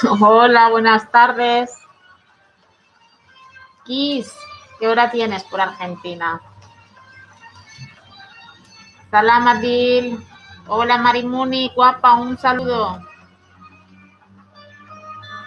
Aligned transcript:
Hola, 0.20 0.70
buenas 0.70 1.10
tardes. 1.10 1.70
Kiss, 3.84 4.32
¿qué 4.78 4.88
hora 4.88 5.10
tienes 5.10 5.44
por 5.44 5.60
Argentina? 5.60 6.40
Salam 9.10 9.48
Adil. 9.48 10.26
Hola 10.68 10.96
Marimuni, 10.98 11.70
guapa, 11.74 12.14
un 12.14 12.38
saludo. 12.38 13.00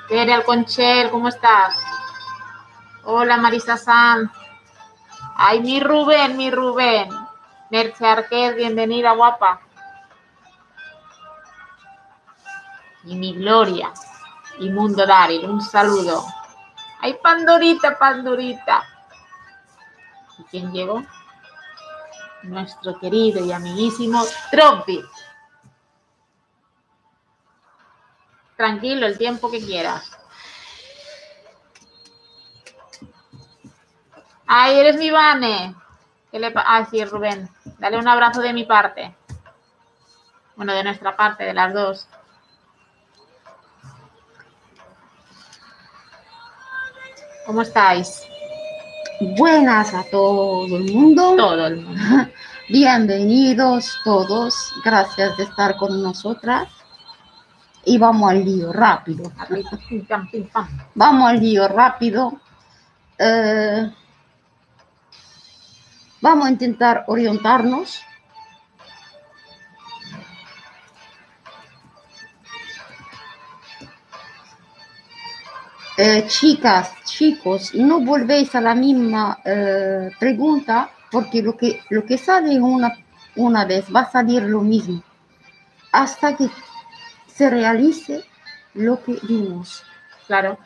Tere 0.07 0.33
Alconchel, 0.33 1.09
¿cómo 1.09 1.29
estás? 1.29 1.75
Hola 3.05 3.37
Marisa 3.37 3.77
San. 3.77 4.31
Ay, 5.35 5.61
mi 5.61 5.79
Rubén, 5.79 6.37
mi 6.37 6.51
Rubén. 6.51 7.09
Merce 7.71 8.05
Arquez, 8.05 8.55
bienvenida, 8.55 9.13
guapa. 9.13 9.61
Y 13.05 13.15
mi 13.15 13.33
Gloria. 13.33 13.91
Y 14.59 14.69
Mundo 14.69 15.05
Daryl, 15.05 15.49
un 15.49 15.61
saludo. 15.61 16.25
Ay, 16.99 17.17
Pandorita, 17.21 17.97
Pandorita. 17.97 18.83
¿Y 20.39 20.43
quién 20.43 20.71
llegó? 20.71 21.03
Nuestro 22.43 22.99
querido 22.99 23.43
y 23.43 23.51
amiguísimo 23.51 24.23
Tropi. 24.51 25.03
Tranquilo, 28.55 29.07
el 29.07 29.17
tiempo 29.17 29.49
que 29.49 29.59
quieras. 29.59 30.11
Ay, 34.45 34.79
eres 34.79 34.97
mi 34.97 35.09
Vane. 35.09 35.75
¿Qué 36.31 36.39
le 36.39 36.53
ah, 36.55 36.85
sí, 36.89 37.03
Rubén. 37.05 37.49
Dale 37.79 37.97
un 37.97 38.07
abrazo 38.07 38.41
de 38.41 38.53
mi 38.53 38.65
parte. 38.65 39.15
Bueno, 40.55 40.73
de 40.73 40.83
nuestra 40.83 41.15
parte, 41.17 41.43
de 41.43 41.53
las 41.53 41.73
dos. 41.73 42.07
¿Cómo 47.45 47.61
estáis? 47.61 48.23
Buenas 49.37 49.93
a 49.93 50.03
todo 50.03 50.65
el 50.77 50.93
mundo. 50.93 51.35
Todo 51.35 51.67
el 51.67 51.81
mundo. 51.81 52.01
Bienvenidos 52.69 53.99
todos. 54.05 54.73
Gracias 54.85 55.35
de 55.35 55.43
estar 55.43 55.75
con 55.75 56.01
nosotras. 56.01 56.69
Y 57.83 57.97
vamos 57.97 58.31
al 58.31 58.45
lío 58.45 58.71
rápido. 58.71 59.29
Vamos 60.95 61.29
al 61.29 61.39
lío 61.41 61.67
rápido. 61.67 62.39
Eh, 63.17 63.91
vamos 66.21 66.47
a 66.47 66.49
intentar 66.49 67.03
orientarnos. 67.07 67.99
Eh, 75.97 76.25
chicas, 76.27 76.91
chicos, 77.03 77.73
no 77.75 77.99
volvéis 77.99 78.55
a 78.55 78.61
la 78.61 78.73
misma 78.73 79.39
eh, 79.45 80.09
pregunta 80.19 80.89
porque 81.11 81.43
lo 81.43 81.55
que, 81.55 81.81
lo 81.89 82.03
que 82.03 82.17
sale 82.17 82.59
una, 82.59 82.91
una 83.35 83.65
vez 83.65 83.85
va 83.93 84.01
a 84.01 84.11
salir 84.11 84.41
lo 84.43 84.61
mismo 84.61 85.03
hasta 85.91 86.35
que 86.35 86.49
se 87.27 87.49
realice 87.49 88.23
lo 88.73 89.03
que 89.03 89.19
vimos. 89.27 89.83
Claro. 90.25 90.57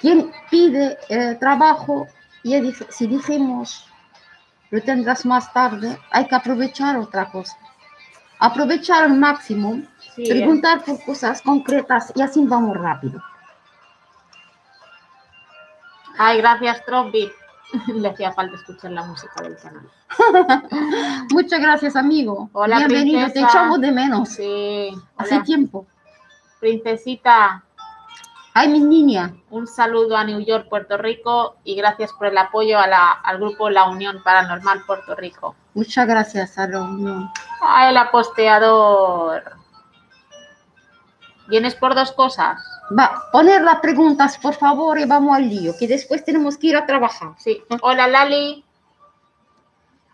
Quien 0.00 0.30
pide 0.48 0.96
eh, 1.08 1.36
trabajo, 1.40 2.06
dije, 2.44 2.86
si 2.90 3.06
dijimos 3.06 3.88
lo 4.70 4.80
tendrás 4.80 5.26
más 5.26 5.52
tarde, 5.52 5.98
hay 6.10 6.26
que 6.26 6.34
aprovechar 6.34 6.96
otra 6.96 7.30
cosa. 7.30 7.56
Aprovechar 8.38 9.04
al 9.04 9.18
máximo, 9.18 9.82
Sí, 10.16 10.24
preguntar 10.26 10.82
por 10.84 11.02
cosas 11.04 11.42
concretas 11.42 12.12
y 12.14 12.22
así 12.22 12.44
vamos 12.44 12.76
rápido. 12.76 13.22
Ay, 16.24 16.38
gracias, 16.38 16.84
Tropi. 16.84 17.32
Le 17.94 18.08
hacía 18.08 18.32
falta 18.32 18.54
escuchar 18.56 18.92
la 18.92 19.02
música 19.02 19.42
del 19.42 19.56
canal. 19.56 19.88
Muchas 21.32 21.60
gracias, 21.60 21.96
amigo. 21.96 22.48
Hola, 22.52 22.78
Bienvenido, 22.78 23.28
te 23.32 23.40
echamos 23.40 23.80
de 23.80 23.90
menos. 23.90 24.28
Sí. 24.28 24.90
Hace 25.16 25.34
Hola, 25.36 25.44
tiempo. 25.44 25.86
princesita. 26.60 27.64
Ay, 28.54 28.68
mi 28.68 28.78
niña. 28.80 29.34
Un 29.50 29.66
saludo 29.66 30.16
a 30.16 30.22
New 30.22 30.38
York, 30.40 30.68
Puerto 30.68 30.96
Rico, 30.96 31.56
y 31.64 31.74
gracias 31.74 32.12
por 32.12 32.28
el 32.28 32.38
apoyo 32.38 32.78
a 32.78 32.86
la- 32.86 33.10
al 33.10 33.38
grupo 33.38 33.68
La 33.68 33.88
Unión 33.88 34.22
Paranormal 34.22 34.82
Puerto 34.86 35.16
Rico. 35.16 35.56
Muchas 35.74 36.06
gracias 36.06 36.56
a 36.58 36.68
la 36.68 36.82
unión. 36.82 37.30
Ah, 37.62 37.88
el 37.90 37.96
aposteador. 37.96 39.42
¿Vienes 41.52 41.74
por 41.74 41.94
dos 41.94 42.12
cosas? 42.12 42.64
Va, 42.98 43.28
poner 43.30 43.60
las 43.60 43.80
preguntas, 43.80 44.38
por 44.38 44.54
favor, 44.54 44.98
y 44.98 45.04
vamos 45.04 45.36
al 45.36 45.50
lío, 45.50 45.74
que 45.78 45.86
después 45.86 46.24
tenemos 46.24 46.56
que 46.56 46.68
ir 46.68 46.76
a 46.78 46.86
trabajar. 46.86 47.34
Sí. 47.36 47.62
Hola, 47.82 48.08
Lali. 48.08 48.64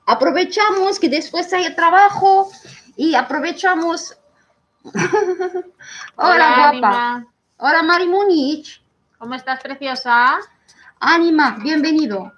Aprovechamos 0.07 0.99
que 0.99 1.09
después 1.09 1.53
hay 1.53 1.73
trabajo 1.77 2.51
y 2.97 3.15
aprovechamos. 3.15 4.19
Hola, 6.17 6.55
guapa. 6.57 6.71
Ánima. 6.71 7.27
Hola, 7.59 7.83
Mari 7.85 8.09
Munich. 8.09 8.83
¿Cómo 9.19 9.37
estás, 9.37 9.61
preciosa? 9.63 10.41
Ánima, 10.99 11.57
bienvenido. 11.63 12.33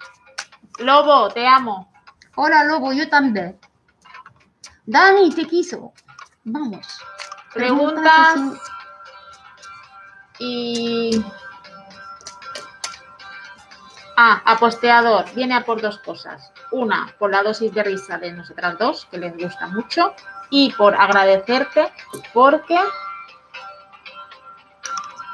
Lobo, 0.77 1.29
te 1.29 1.47
amo. 1.47 1.91
Hola, 2.35 2.65
Lobo, 2.65 2.93
yo 2.93 3.09
también. 3.09 3.59
Dani, 4.85 5.33
te 5.33 5.47
quiso. 5.47 5.91
Vamos. 6.43 7.01
Preguntas. 7.51 8.37
Y... 10.41 11.23
Ah, 14.17 14.41
aposteador. 14.45 15.25
Viene 15.33 15.55
a 15.55 15.63
por 15.63 15.81
dos 15.81 15.99
cosas. 15.99 16.51
Una, 16.71 17.13
por 17.17 17.31
la 17.31 17.43
dosis 17.43 17.73
de 17.73 17.83
risa 17.83 18.17
de 18.17 18.33
nosotras 18.33 18.77
dos, 18.77 19.05
que 19.09 19.17
les 19.17 19.35
gusta 19.37 19.67
mucho. 19.67 20.13
Y 20.49 20.71
por 20.73 20.95
agradecerte 20.95 21.91
porque 22.33 22.77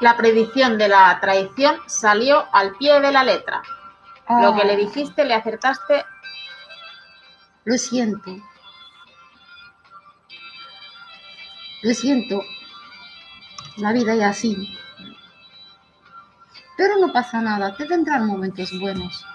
la 0.00 0.16
predicción 0.16 0.78
de 0.78 0.88
la 0.88 1.18
traición 1.20 1.76
salió 1.86 2.46
al 2.52 2.76
pie 2.76 3.00
de 3.00 3.10
la 3.10 3.24
letra. 3.24 3.62
Lo 4.28 4.54
que 4.54 4.62
Ah, 4.62 4.64
le 4.64 4.76
dijiste, 4.76 5.24
le 5.24 5.34
acertaste. 5.34 6.04
Lo 7.64 7.76
siento. 7.76 8.36
Lo 11.82 11.94
siento. 11.94 12.42
La 13.78 13.92
vida 13.92 14.14
es 14.14 14.22
así. 14.22 14.78
Pero 16.78 16.96
no 16.96 17.12
pasa 17.12 17.42
nada, 17.42 17.76
te 17.76 17.84
vendrán 17.86 18.24
momentos 18.26 18.70
buenos. 18.78 19.26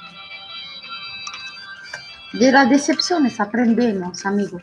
De 2.32 2.50
las 2.52 2.70
decepciones 2.70 3.38
aprendemos, 3.40 4.26
amigo. 4.26 4.62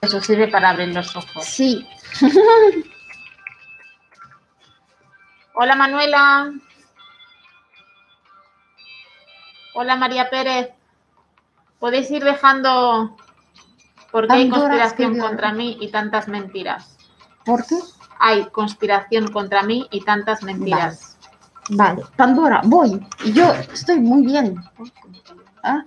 Eso 0.00 0.20
sirve 0.20 0.46
para 0.46 0.70
abrir 0.70 0.94
los 0.94 1.14
ojos. 1.16 1.44
Sí, 1.44 1.86
Hola 5.54 5.74
Manuela. 5.74 6.52
Hola 9.74 9.96
María 9.96 10.30
Pérez. 10.30 10.70
Podéis 11.80 12.10
ir 12.12 12.22
dejando 12.22 13.16
por 14.12 14.28
qué 14.28 14.34
hay 14.34 14.48
conspiración 14.48 15.18
contra 15.18 15.52
mí 15.52 15.78
y 15.80 15.88
tantas 15.88 16.28
mentiras. 16.28 16.96
¿por 17.44 17.66
qué? 17.66 17.78
Hay 18.18 18.44
conspiración 18.46 19.32
contra 19.32 19.62
mí 19.62 19.88
y 19.90 20.04
tantas 20.04 20.42
mentiras. 20.42 21.18
Vale, 21.70 22.02
Pandora, 22.16 22.60
voy. 22.64 23.04
Y 23.24 23.32
Yo 23.32 23.52
estoy 23.72 23.98
muy 23.98 24.24
bien. 24.24 24.62
Ajá. 25.62 25.84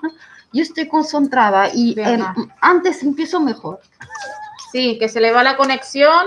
Yo 0.52 0.64
estoy 0.64 0.88
concentrada 0.88 1.70
y 1.74 1.96
antes 2.62 3.04
empiezo 3.04 3.40
mejor. 3.42 3.82
Sí, 4.72 4.98
que 4.98 5.10
se 5.10 5.20
le 5.20 5.32
va 5.32 5.44
la 5.44 5.58
conexión. 5.58 6.26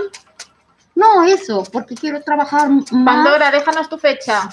No, 0.95 1.25
eso, 1.25 1.63
porque 1.73 1.95
quiero 1.95 2.23
trabajar 2.23 2.69
más. 2.69 2.91
Pandora, 2.91 3.51
déjanos 3.51 3.89
tu 3.89 3.97
fecha. 3.99 4.49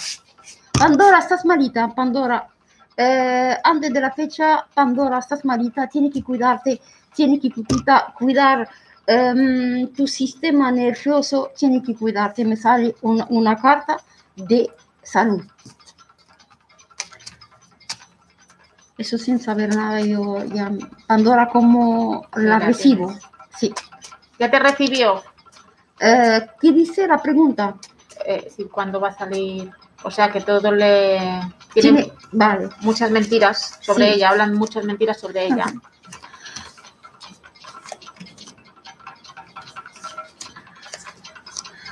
Pandora, 0.77 1.19
estás 1.19 1.43
malita, 1.45 1.89
Pandora. 1.93 2.47
Eh, 2.95 3.57
antes 3.63 3.91
de 3.91 3.99
la 3.99 4.11
fecha, 4.11 4.65
Pandora, 4.73 5.19
estás 5.19 5.43
malita, 5.43 5.87
tienes 5.87 6.13
que 6.13 6.23
cuidarte, 6.23 6.81
tienes 7.15 7.39
que 7.41 7.49
cuida- 7.51 8.13
cuidar 8.17 8.69
em, 9.07 9.87
tu 9.93 10.07
sistema 10.07 10.71
nervioso, 10.71 11.51
tienes 11.57 11.83
que 11.83 11.95
cuidarte. 11.95 12.43
Me 12.45 12.55
sale 12.57 12.95
una, 13.01 13.25
una 13.29 13.55
carta 13.55 13.97
de 14.35 14.69
salud. 15.03 15.43
Eso 18.97 19.17
sin 19.17 19.39
saber 19.39 19.75
nada, 19.75 19.99
yo 20.01 20.43
ya, 20.45 20.71
Pandora, 21.05 21.49
como 21.49 22.25
la 22.35 22.43
la 22.43 22.59
recibo. 22.59 23.13
Sí. 23.57 23.73
¿Ya 24.39 24.49
te 24.49 24.57
recibió? 24.59 25.21
Eh, 25.99 26.47
¿Qué 26.61 26.71
dice 26.71 27.05
la 27.07 27.21
pregunta? 27.21 27.75
Eh, 28.25 28.47
sí, 28.55 28.65
¿Cuándo 28.65 28.99
va 29.01 29.09
a 29.09 29.17
salir? 29.17 29.69
O 30.03 30.11
sea, 30.11 30.31
que 30.31 30.41
todo 30.41 30.71
le... 30.71 31.17
Tiene 31.73 32.03
Tiene- 32.03 32.13
Vale. 32.31 32.69
muchas 32.81 33.11
mentiras 33.11 33.77
sobre 33.81 34.07
Sí. 34.07 34.13
ella, 34.15 34.29
hablan 34.29 34.55
muchas 34.55 34.85
mentiras 34.85 35.19
sobre 35.19 35.45
ella. 35.45 35.65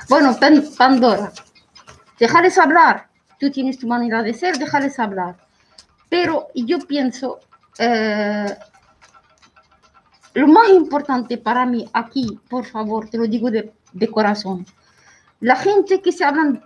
Bueno, 0.08 0.36
Pan- 0.38 0.64
Pandora, 0.76 1.32
déjales 2.18 2.58
hablar. 2.58 3.08
Tú 3.38 3.50
tienes 3.50 3.78
tu 3.78 3.86
manera 3.86 4.22
de 4.22 4.34
ser, 4.34 4.58
déjales 4.58 4.98
hablar. 4.98 5.36
Pero 6.08 6.48
yo 6.54 6.78
pienso, 6.80 7.40
eh, 7.78 8.46
lo 10.34 10.46
más 10.48 10.68
importante 10.68 11.38
para 11.38 11.66
mí 11.66 11.88
aquí, 11.92 12.38
por 12.48 12.64
favor, 12.66 13.08
te 13.08 13.18
lo 13.18 13.26
digo 13.26 13.50
de, 13.50 13.72
corazón, 14.10 14.66
la 15.40 15.56
gente 15.56 16.00
que 16.00 16.12
se 16.12 16.24
hablan 16.24 16.62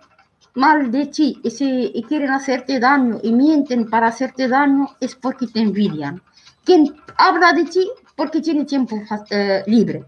mal 0.54 0.90
de 0.90 1.06
ti 1.06 1.40
y, 1.42 1.50
se, 1.50 1.64
y 1.66 2.02
quieren 2.02 2.30
hacerte 2.30 2.80
daño 2.80 3.18
y 3.22 3.32
mienten 3.32 3.88
para 3.88 4.08
hacerte 4.08 4.48
daño 4.48 4.88
es 5.00 5.14
porque 5.14 5.46
te 5.46 5.60
envidian. 5.60 6.20
Quien 6.64 6.94
habla 7.16 7.52
de 7.52 7.64
ti 7.64 7.88
porque 8.16 8.40
tiene 8.40 8.64
tiempo 8.64 8.96
eh, 9.30 9.62
libre. 9.66 10.04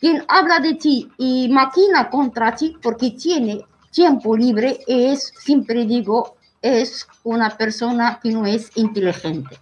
Quien 0.00 0.24
habla 0.28 0.60
de 0.60 0.74
ti 0.74 1.10
y 1.18 1.48
maquina 1.48 2.08
contra 2.08 2.54
ti 2.54 2.76
porque 2.80 3.10
tiene 3.10 3.64
tiempo 3.90 4.36
libre 4.36 4.78
es, 4.86 5.32
siempre 5.40 5.84
digo, 5.84 6.36
es 6.62 7.06
una 7.24 7.50
persona 7.50 8.20
que 8.22 8.30
no 8.30 8.46
es 8.46 8.70
inteligente. 8.76 9.58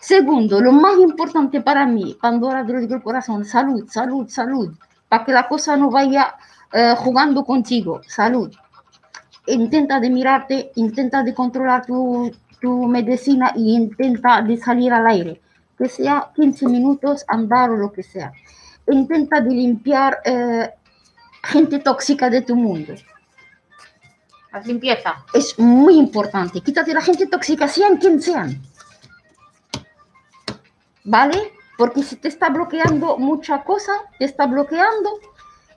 Segundo, 0.00 0.60
lo 0.60 0.72
más 0.72 0.98
importante 0.98 1.60
para 1.60 1.86
mí, 1.86 2.16
Pandora, 2.20 2.66
te 2.66 2.72
lo 2.72 2.80
digo 2.80 2.96
el 2.96 3.02
corazón, 3.02 3.44
salud, 3.44 3.88
salud, 3.88 4.28
salud, 4.28 4.74
para 5.08 5.24
que 5.24 5.32
la 5.32 5.48
cosa 5.48 5.76
no 5.76 5.90
vaya 5.90 6.34
eh, 6.72 6.94
jugando 6.98 7.44
contigo, 7.44 8.00
salud. 8.06 8.52
Intenta 9.46 10.00
de 10.00 10.10
mirarte, 10.10 10.72
intenta 10.74 11.22
de 11.22 11.32
controlar 11.32 11.86
tu, 11.86 12.30
tu 12.60 12.86
medicina 12.88 13.52
y 13.54 13.74
intenta 13.74 14.42
de 14.42 14.56
salir 14.56 14.92
al 14.92 15.06
aire, 15.06 15.40
que 15.78 15.88
sea 15.88 16.30
15 16.34 16.66
minutos, 16.66 17.24
andar 17.28 17.70
o 17.70 17.76
lo 17.76 17.92
que 17.92 18.02
sea. 18.02 18.32
Intenta 18.86 19.40
de 19.40 19.50
limpiar 19.50 20.18
eh, 20.24 20.70
gente 21.42 21.78
tóxica 21.78 22.28
de 22.28 22.42
tu 22.42 22.56
mundo. 22.56 22.94
Haz 24.52 24.66
limpieza. 24.66 25.24
Es 25.32 25.58
muy 25.58 25.96
importante. 25.96 26.60
Quítate 26.60 26.92
la 26.92 27.00
gente 27.00 27.26
tóxica, 27.26 27.66
sean 27.68 27.96
quien 27.96 28.20
sean. 28.20 28.60
¿Vale? 31.04 31.52
Porque 31.78 32.02
si 32.02 32.16
te 32.16 32.28
está 32.28 32.50
bloqueando 32.50 33.18
mucha 33.18 33.64
cosa, 33.64 33.92
te 34.18 34.26
está 34.26 34.46
bloqueando. 34.46 35.20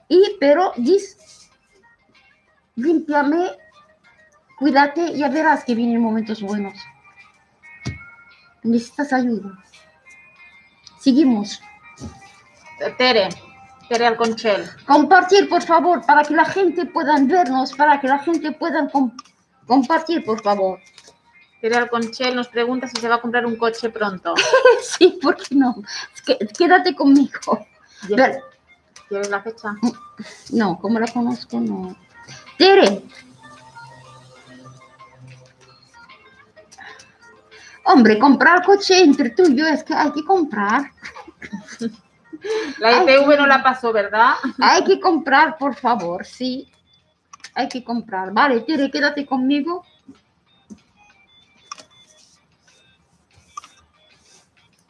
Y, 0.08 0.36
pero, 0.38 0.72
dis, 0.76 1.16
límpiame, 2.76 3.50
cuídate, 4.58 5.16
ya 5.16 5.28
verás 5.28 5.64
que 5.64 5.74
vienen 5.74 6.00
momentos 6.00 6.42
buenos. 6.42 6.78
Necesitas 8.62 9.12
ayuda. 9.12 9.58
Seguimos. 11.00 11.60
Tere, 12.98 13.28
Tere 13.88 14.06
Alconchel. 14.06 14.68
Compartir, 14.86 15.48
por 15.48 15.62
favor, 15.62 16.04
para 16.04 16.22
que 16.24 16.34
la 16.34 16.44
gente 16.44 16.86
pueda 16.86 17.14
vernos, 17.20 17.72
para 17.74 18.00
que 18.00 18.08
la 18.08 18.18
gente 18.18 18.52
pueda 18.52 18.88
com- 18.88 19.12
compartir, 19.66 20.24
por 20.24 20.42
favor. 20.42 20.78
Tere 21.60 21.76
Alconchel 21.76 22.36
nos 22.36 22.48
pregunta 22.48 22.86
si 22.86 23.00
se 23.00 23.08
va 23.08 23.16
a 23.16 23.20
comprar 23.20 23.46
un 23.46 23.56
coche 23.56 23.90
pronto. 23.90 24.34
Sí, 24.82 25.18
¿por 25.22 25.36
qué 25.36 25.54
no? 25.54 25.74
Quédate 26.56 26.94
conmigo. 26.94 27.66
¿Quieres 29.08 29.30
la 29.30 29.40
fecha? 29.42 29.74
No, 30.52 30.78
como 30.78 30.98
la 30.98 31.06
conozco, 31.06 31.58
no. 31.60 31.96
Tere. 32.58 33.02
Hombre, 37.84 38.18
comprar 38.18 38.64
coche 38.64 39.00
entre 39.00 39.30
tú 39.30 39.44
y 39.44 39.54
yo 39.56 39.66
es 39.66 39.82
que 39.84 39.94
hay 39.94 40.10
que 40.12 40.24
comprar. 40.24 40.90
La 42.78 43.02
ITV 43.02 43.36
no 43.36 43.46
la 43.46 43.62
pasó, 43.62 43.92
¿verdad? 43.92 44.34
Hay 44.60 44.84
que 44.84 45.00
comprar, 45.00 45.56
por 45.58 45.74
favor, 45.74 46.24
sí. 46.24 46.70
Hay 47.54 47.68
que 47.68 47.82
comprar. 47.82 48.32
Vale, 48.32 48.60
Tere, 48.60 48.90
quédate 48.90 49.24
conmigo. 49.24 49.84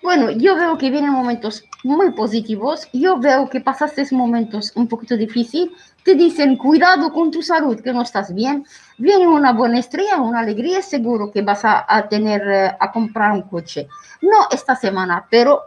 Bueno, 0.02 0.30
yo 0.30 0.54
veo 0.54 0.78
que 0.78 0.90
vienen 0.90 1.10
momentos 1.10 1.64
muy 1.82 2.12
positivos. 2.12 2.88
Yo 2.92 3.18
veo 3.18 3.48
que 3.48 3.60
pasaste 3.60 4.06
momentos 4.12 4.72
un 4.76 4.86
poquito 4.86 5.16
difíciles. 5.16 5.70
Te 6.04 6.14
dicen, 6.14 6.56
cuidado 6.56 7.12
con 7.12 7.32
tu 7.32 7.42
salud, 7.42 7.80
que 7.80 7.92
no 7.92 8.02
estás 8.02 8.32
bien. 8.32 8.64
Viene 8.98 9.26
una 9.26 9.52
buena 9.52 9.80
estrella, 9.80 10.20
una 10.20 10.40
alegría. 10.40 10.80
Seguro 10.80 11.32
que 11.32 11.42
vas 11.42 11.64
a, 11.64 11.84
a 11.88 12.08
tener, 12.08 12.42
eh, 12.48 12.76
a 12.78 12.92
comprar 12.92 13.32
un 13.32 13.42
coche. 13.42 13.88
No 14.22 14.46
esta 14.50 14.76
semana, 14.76 15.26
pero 15.28 15.62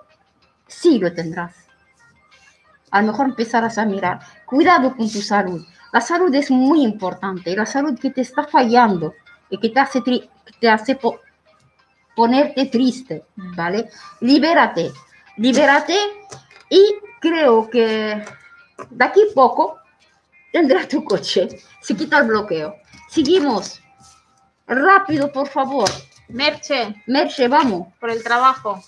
sí 0.68 1.00
lo 1.00 1.14
tendrás. 1.14 1.69
A 2.92 3.02
lo 3.02 3.08
mejor 3.12 3.28
empezarás 3.28 3.78
a 3.78 3.86
mirar. 3.86 4.20
Cuidado 4.46 4.96
con 4.96 5.10
tu 5.12 5.22
salud. 5.22 5.66
La 5.92 6.02
salud 6.02 6.34
es 6.36 6.52
muy 6.52 6.84
importante. 6.84 7.56
La 7.56 7.66
salud 7.66 7.98
que 8.00 8.12
te 8.12 8.22
está 8.22 8.44
fallando 8.46 9.14
y 9.50 9.58
que 9.60 9.70
te 9.70 9.80
hace, 9.80 10.04
que 10.04 10.30
te 10.60 10.70
hace 10.70 10.96
po- 10.96 11.20
ponerte 12.16 12.66
triste, 12.68 13.26
¿vale? 13.36 13.90
Libérate, 14.22 14.92
libérate 15.38 15.96
y 16.70 16.96
creo 17.20 17.70
que 17.70 18.24
de 18.90 19.06
aquí 19.06 19.22
poco 19.34 19.78
tendrás 20.52 20.88
tu 20.88 21.04
coche. 21.04 21.48
Se 21.82 21.96
quita 21.96 22.20
el 22.20 22.28
bloqueo. 22.28 22.76
Seguimos. 23.10 23.82
Rápido, 24.68 25.32
por 25.32 25.48
favor. 25.48 25.90
Merche, 26.28 27.02
Merche, 27.08 27.48
vamos. 27.48 27.88
por 28.00 28.12
el 28.12 28.22
trabajo. 28.24 28.80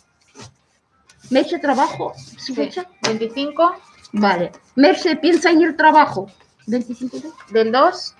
Merche, 1.31 1.57
trabajo. 1.59 2.13
¿Su 2.15 2.53
Sí. 2.53 2.55
fecha? 2.55 2.85
25 3.03 3.75
Vale. 4.13 4.51
Merche, 4.75 5.15
piensa 5.17 5.49
en 5.51 5.61
el 5.61 5.75
trabajo. 5.75 6.27
25 6.67 7.17
de... 7.19 7.31
del 7.53 7.71
2 7.71 8.15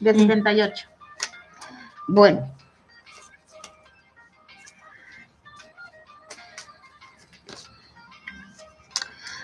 del 0.00 0.16
Mm. 0.16 0.20
78. 0.20 0.88
Bueno. 2.08 2.50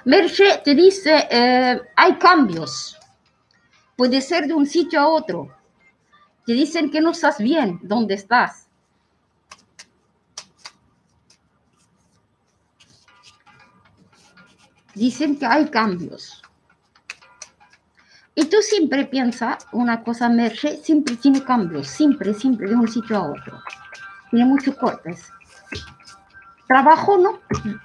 Merche 0.04 0.60
te 0.64 0.74
dice, 0.74 1.28
eh, 1.30 1.80
hay 1.96 2.18
cambios. 2.18 2.98
Puede 3.96 4.20
ser 4.20 4.46
de 4.46 4.54
un 4.54 4.66
sitio 4.66 5.00
a 5.00 5.08
otro. 5.08 5.54
Te 6.46 6.52
dicen 6.54 6.90
que 6.90 7.00
no 7.00 7.10
estás 7.10 7.38
bien 7.38 7.78
donde 7.82 8.14
estás. 8.14 8.69
Dicen 15.00 15.38
que 15.38 15.46
hay 15.46 15.70
cambios. 15.70 16.42
Y 18.34 18.44
tú 18.50 18.58
siempre 18.60 19.06
piensas 19.06 19.66
una 19.72 20.02
cosa, 20.02 20.28
Merche, 20.28 20.76
siempre 20.76 21.16
tiene 21.16 21.42
cambios, 21.42 21.88
siempre, 21.88 22.34
siempre, 22.34 22.68
de 22.68 22.74
un 22.74 22.86
sitio 22.86 23.16
a 23.16 23.30
otro. 23.30 23.62
Tiene 24.30 24.44
muchos 24.44 24.76
cortes. 24.76 25.32
Trabajo, 26.68 27.16
¿no? 27.16 27.40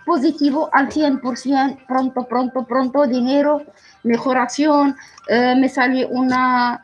Positivo 0.05 0.69
al 0.73 0.89
100%, 0.89 1.85
pronto, 1.87 2.27
pronto, 2.27 2.65
pronto, 2.65 3.07
dinero, 3.07 3.63
mejoración, 4.03 4.97
eh, 5.29 5.55
me 5.57 5.69
sale 5.69 6.05
una... 6.05 6.83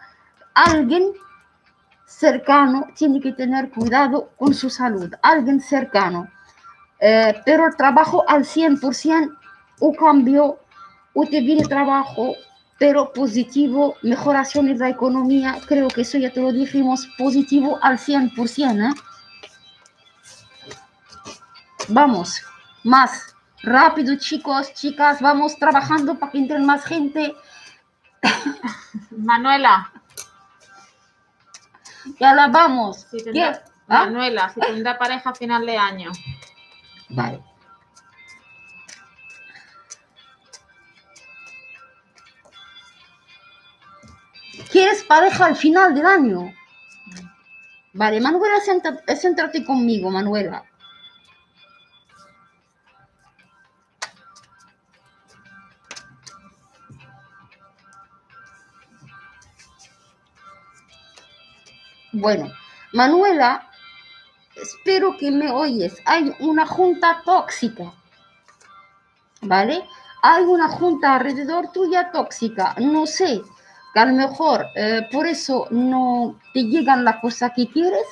Alguien 0.54 1.12
cercano 2.06 2.88
tiene 2.96 3.20
que 3.20 3.34
tener 3.34 3.70
cuidado 3.70 4.30
con 4.38 4.54
su 4.54 4.70
salud, 4.70 5.14
alguien 5.22 5.60
cercano. 5.60 6.30
Eh, 7.02 7.42
pero 7.44 7.66
trabajo 7.76 8.24
al 8.30 8.46
100%, 8.46 9.41
o 9.82 9.92
cambio, 9.94 10.60
o 11.14 11.26
te 11.26 11.42
viene 11.42 11.64
trabajo, 11.66 12.36
pero 12.80 13.12
positivo, 13.14 13.96
mejoración 14.02 14.68
de 14.68 14.76
la 14.76 14.90
economía, 14.90 15.58
creo 15.68 15.88
que 15.90 16.02
eso 16.02 16.18
ya 16.18 16.32
te 16.32 16.42
lo 16.42 16.52
dijimos, 16.54 17.08
positivo 17.18 17.78
al 17.82 17.98
100%. 17.98 18.90
¿eh? 18.90 18.94
Vamos, 21.90 22.42
más 22.84 23.36
rápido 23.64 24.16
chicos, 24.16 24.74
chicas, 24.74 25.20
vamos 25.22 25.58
trabajando 25.58 26.18
para 26.18 26.32
que 26.32 26.38
entren 26.40 26.66
más 26.66 26.86
gente. 26.86 27.36
Manuela, 29.12 29.92
Ya 32.20 32.34
la 32.34 32.48
vamos. 32.48 33.08
si 33.12 33.18
¿Qué? 33.18 33.24
tendrá, 33.26 33.64
¿Ah? 33.88 34.06
Manuela, 34.06 34.50
si 34.50 34.60
tendrá 34.60 34.98
pareja 34.98 35.32
a 35.32 35.36
final 35.36 35.66
de 35.66 35.78
año. 35.78 36.12
Vale. 37.10 37.42
¿Quieres 44.72 45.04
pareja 45.04 45.48
al 45.48 45.58
final 45.58 45.94
del 45.94 46.06
año? 46.06 46.54
Vale, 47.94 48.22
Manuela, 48.22 48.56
siéntate 48.62 49.66
conmigo, 49.66 50.10
Manuela. 50.10 50.63
Bueno, 62.13 62.48
Manuela, 62.94 63.70
espero 64.56 65.18
que 65.18 65.32
me 65.32 65.51
oyes. 65.51 65.98
Hay 66.06 66.34
una 66.40 66.66
junta 66.66 67.22
tóxica. 67.25 67.92
¿Vale? 69.42 69.86
Hay 70.22 70.44
una 70.44 70.70
junta 70.70 71.16
alrededor 71.16 71.74
tuya 71.74 72.10
tóxica. 72.12 72.74
No 72.78 73.06
sé. 73.06 73.42
Que 73.94 74.00
a 74.00 74.06
lo 74.06 74.14
mejor 74.14 74.68
eh, 74.76 75.08
por 75.12 75.28
eso 75.28 75.68
no 75.72 76.36
te 76.54 76.64
llegan 76.64 77.04
las 77.04 77.18
cosas 77.18 77.52
que 77.56 77.68
quieres, 77.68 78.06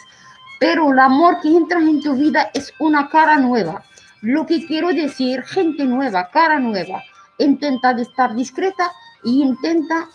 pero 0.59 0.91
el 0.91 0.99
amor 0.99 1.39
que 1.41 1.49
entra 1.49 1.79
en 1.79 2.01
tu 2.01 2.15
vida 2.15 2.51
es 2.53 2.73
una 2.79 3.09
cara 3.09 3.37
nueva. 3.37 3.83
Lo 4.21 4.45
que 4.45 4.65
quiero 4.65 4.89
decir, 4.89 5.43
gente 5.43 5.85
nueva, 5.85 6.29
cara 6.29 6.59
nueva. 6.59 7.01
Intenta 7.37 7.93
de 7.93 8.01
estar 8.01 8.35
discreta 8.35 8.91
y 9.23 9.41
intenta 9.41 10.09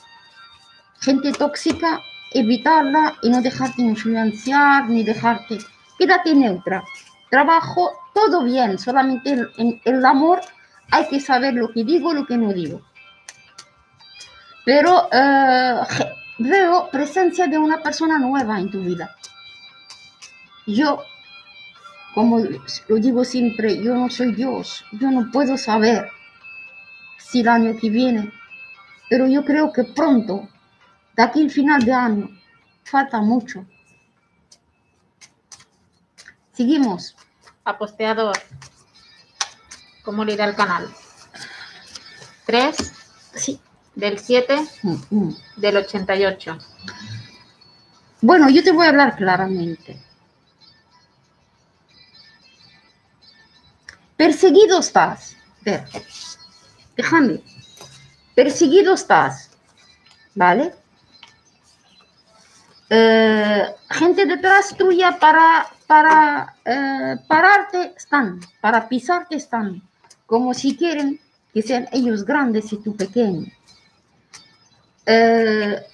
gente 1.01 1.33
tóxica 1.33 2.01
evitarla 2.35 3.15
y 3.23 3.31
no 3.31 3.41
dejarte 3.41 3.81
influenciar 3.81 4.89
ni 4.91 5.05
dejarte. 5.05 5.59
Quédate 5.99 6.35
neutra. 6.35 6.83
Trabajo 7.31 7.93
todo 8.13 8.45
bien, 8.45 8.79
solamente 8.79 9.33
en 9.57 9.81
el 9.85 10.05
amor 10.05 10.41
hay 10.91 11.09
que 11.09 11.21
saber 11.21 11.55
lo 11.55 11.73
que 11.73 11.85
digo 11.85 12.13
lo 12.13 12.27
que 12.27 12.37
no 12.37 12.53
digo. 12.53 12.83
Pero 14.65 15.09
eh, 15.13 15.81
veo 16.39 16.89
presencia 16.91 17.47
de 17.47 17.59
una 17.59 17.83
persona 17.83 18.19
nueva 18.19 18.59
en 18.59 18.71
tu 18.71 18.81
vida. 18.81 19.15
Yo, 20.67 21.03
como 22.15 22.39
lo 22.39 22.97
digo 22.97 23.25
siempre, 23.25 23.83
yo 23.83 23.95
no 23.95 24.09
soy 24.09 24.33
Dios, 24.33 24.85
yo 24.93 25.11
no 25.11 25.31
puedo 25.31 25.59
saber 25.59 26.09
si 27.19 27.41
el 27.41 27.49
año 27.49 27.77
que 27.79 27.91
viene, 27.91 28.33
pero 29.11 29.27
yo 29.27 29.45
creo 29.45 29.73
que 29.73 29.85
pronto, 29.85 30.49
de 31.15 31.23
aquí 31.23 31.43
al 31.43 31.51
final 31.51 31.85
de 31.85 31.93
año, 31.93 32.31
falta 32.85 33.21
mucho. 33.21 33.67
Seguimos. 36.53 37.17
Aposteador. 37.65 38.39
¿Cómo 40.05 40.25
le 40.25 40.35
irá 40.35 40.45
el 40.45 40.55
canal? 40.55 40.89
¿Tres? 42.47 42.93
Sí. 43.35 43.61
¿Del 43.95 44.19
7? 44.19 44.57
Mm, 44.83 44.95
mm. 45.11 45.37
Del 45.57 45.77
88. 45.77 46.59
Bueno, 48.21 48.49
yo 48.51 48.63
te 48.63 48.73
voy 48.73 48.87
a 48.87 48.91
hablar 48.91 49.17
claramente. 49.17 50.01
Perseguido 54.17 54.81
estás. 54.81 55.37
Ver, 55.63 55.85
déjame. 56.97 57.43
Perseguido 58.35 58.95
estás. 58.95 59.51
¿Vale? 60.35 60.75
Eh, 62.91 63.75
gente 63.91 64.27
detrás 64.27 64.77
tuya 64.77 65.19
para, 65.19 65.67
para 65.87 66.55
eh, 66.65 67.17
pararte 67.27 67.95
están, 67.97 68.41
para 68.61 68.89
pisarte 68.89 69.37
están, 69.37 69.83
como 70.27 70.53
si 70.55 70.77
quieren 70.77 71.19
que 71.53 71.63
sean 71.63 71.89
ellos 71.93 72.25
grandes 72.25 72.73
y 72.73 72.77
tú 72.77 72.95
pequeño. 72.95 73.47
Eh, 75.07 75.87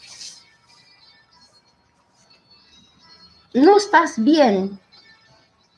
no 3.54 3.76
estás 3.76 4.22
bien, 4.22 4.78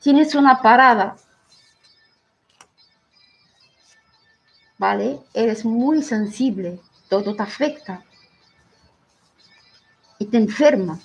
tienes 0.01 0.35
una 0.35 0.61
parada, 0.61 1.15
¿vale? 4.77 5.19
Eres 5.33 5.65
muy 5.65 6.03
sensible, 6.03 6.79
todo 7.09 7.35
te 7.35 7.41
afecta 7.41 8.03
y 10.19 10.25
te 10.25 10.37
enferma. 10.37 10.99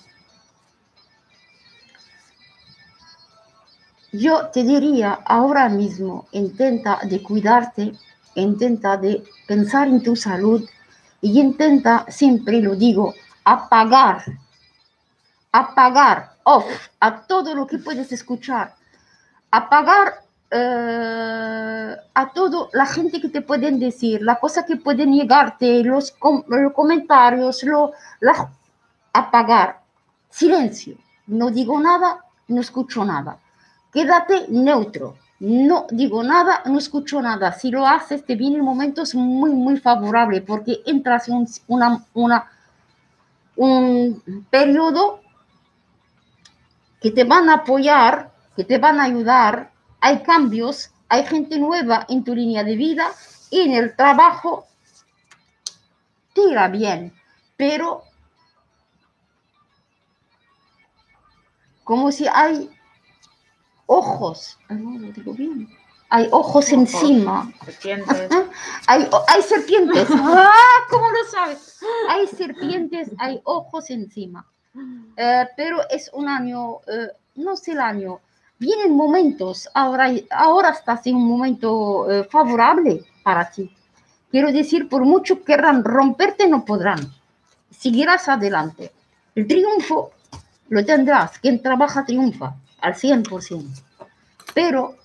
Yo 4.13 4.49
te 4.49 4.65
diría 4.65 5.21
ahora 5.25 5.69
mismo, 5.69 6.29
intenta 6.33 6.99
de 7.05 7.23
cuidarte, 7.23 7.93
intenta 8.35 8.97
de 8.97 9.25
pensar 9.47 9.89
en 9.89 10.03
tu 10.03 10.17
salud 10.17 10.69
y 11.21 11.41
intenta, 11.41 12.07
siempre 12.09 12.61
lo 12.61 12.75
digo, 12.75 13.15
apagar, 13.45 14.25
apagar, 15.53 16.33
off, 16.45 16.67
a 17.01 17.23
todo 17.23 17.55
lo 17.55 17.67
que 17.67 17.79
puedes 17.79 18.13
escuchar, 18.13 18.75
apagar 19.51 20.23
eh, 20.51 21.97
a 22.15 22.33
todo 22.33 22.71
la 22.73 22.87
gente 22.87 23.21
que 23.21 23.29
te 23.29 23.43
pueden 23.43 23.79
decir, 23.79 24.23
la 24.23 24.39
cosa 24.39 24.65
que 24.65 24.77
pueden 24.77 25.13
llegarte, 25.13 25.83
los, 25.83 26.15
los 26.47 26.73
comentarios, 26.73 27.63
lo, 27.65 27.93
apagar, 29.13 29.81
silencio, 30.31 30.97
no 31.27 31.51
digo 31.51 31.81
nada, 31.81 32.25
no 32.49 32.61
escucho 32.61 33.05
nada, 33.05 33.39
quédate 33.93 34.47
neutro, 34.49 35.17
no 35.41 35.87
digo 35.91 36.23
nada, 36.23 36.63
no 36.67 36.79
escucho 36.79 37.23
nada. 37.23 37.53
Si 37.53 37.71
lo 37.71 37.87
haces, 37.87 38.25
te 38.25 38.35
vienen 38.35 38.63
momentos 38.63 39.15
muy, 39.15 39.51
muy 39.51 39.79
favorables 39.79 40.43
porque 40.43 40.81
entras 40.87 41.29
en 41.29 41.47
una, 41.69 42.05
una, 42.15 42.51
un 43.57 44.47
periodo 44.51 45.21
que 47.01 47.13
te 47.13 47.25
van 47.25 47.49
a 47.49 47.55
apoyar, 47.55 48.33
que 48.57 48.65
te 48.65 48.79
van 48.79 48.99
a 48.99 49.05
ayudar. 49.05 49.71
Hay 50.01 50.23
cambios, 50.23 50.91
hay 51.09 51.25
gente 51.25 51.59
nueva 51.59 52.07
en 52.09 52.25
tu 52.25 52.35
línea 52.35 52.65
de 52.65 52.77
vida 52.77 53.09
y 53.51 53.61
en 53.61 53.75
el 53.75 53.95
trabajo 53.95 54.67
te 56.35 56.43
irá 56.51 56.69
bien, 56.69 57.13
pero 57.57 58.03
como 61.85 62.13
si 62.13 62.27
hay 62.29 62.71
ojos. 63.89 64.59
no, 64.69 64.99
lo 64.99 65.13
digo 65.13 65.33
bien. 65.33 65.69
Hay 66.11 66.29
ojos, 66.31 66.73
encima. 66.73 67.53
Serpientes. 67.65 68.31
hay, 68.87 69.09
hay 69.27 69.43
serpientes. 69.43 70.09
¡Ah! 70.13 70.87
¿Cómo 70.89 71.11
lo 71.11 71.31
sabes? 71.31 71.81
Hay 72.09 72.27
serpientes, 72.29 73.11
hay 73.19 73.41
ojos 73.45 73.91
encima. 73.91 74.47
Eh, 75.17 75.47
pero 75.57 75.81
es 75.91 76.11
un 76.15 76.29
año, 76.29 76.79
eh, 76.87 77.09
no 77.35 77.57
sé 77.57 77.73
el 77.73 77.81
año, 77.81 78.21
vienen 78.59 78.95
momentos, 78.95 79.69
ahora, 79.75 80.11
ahora 80.31 80.71
estás 80.71 81.07
en 81.07 81.17
un 81.17 81.27
momento 81.27 82.11
eh, 82.11 82.25
favorable 82.25 83.05
para 83.23 83.51
ti. 83.51 83.75
Quiero 84.31 84.53
decir, 84.53 84.89
por 84.89 85.05
mucho 85.05 85.39
que 85.39 85.45
querrán 85.45 85.83
romperte, 85.83 86.47
no 86.47 86.65
podrán. 86.65 87.01
Seguirás 87.71 88.29
adelante. 88.29 88.93
El 89.35 89.47
triunfo 89.47 90.13
lo 90.69 90.85
tendrás. 90.85 91.39
Quien 91.39 91.61
trabaja 91.61 92.05
triunfa 92.05 92.55
al 92.81 92.95
100%. 92.95 93.83
Pero 94.55 94.97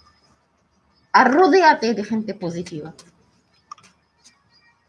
arrodéate 1.12 1.94
de 1.94 2.04
gente 2.04 2.34
positiva. 2.34 2.94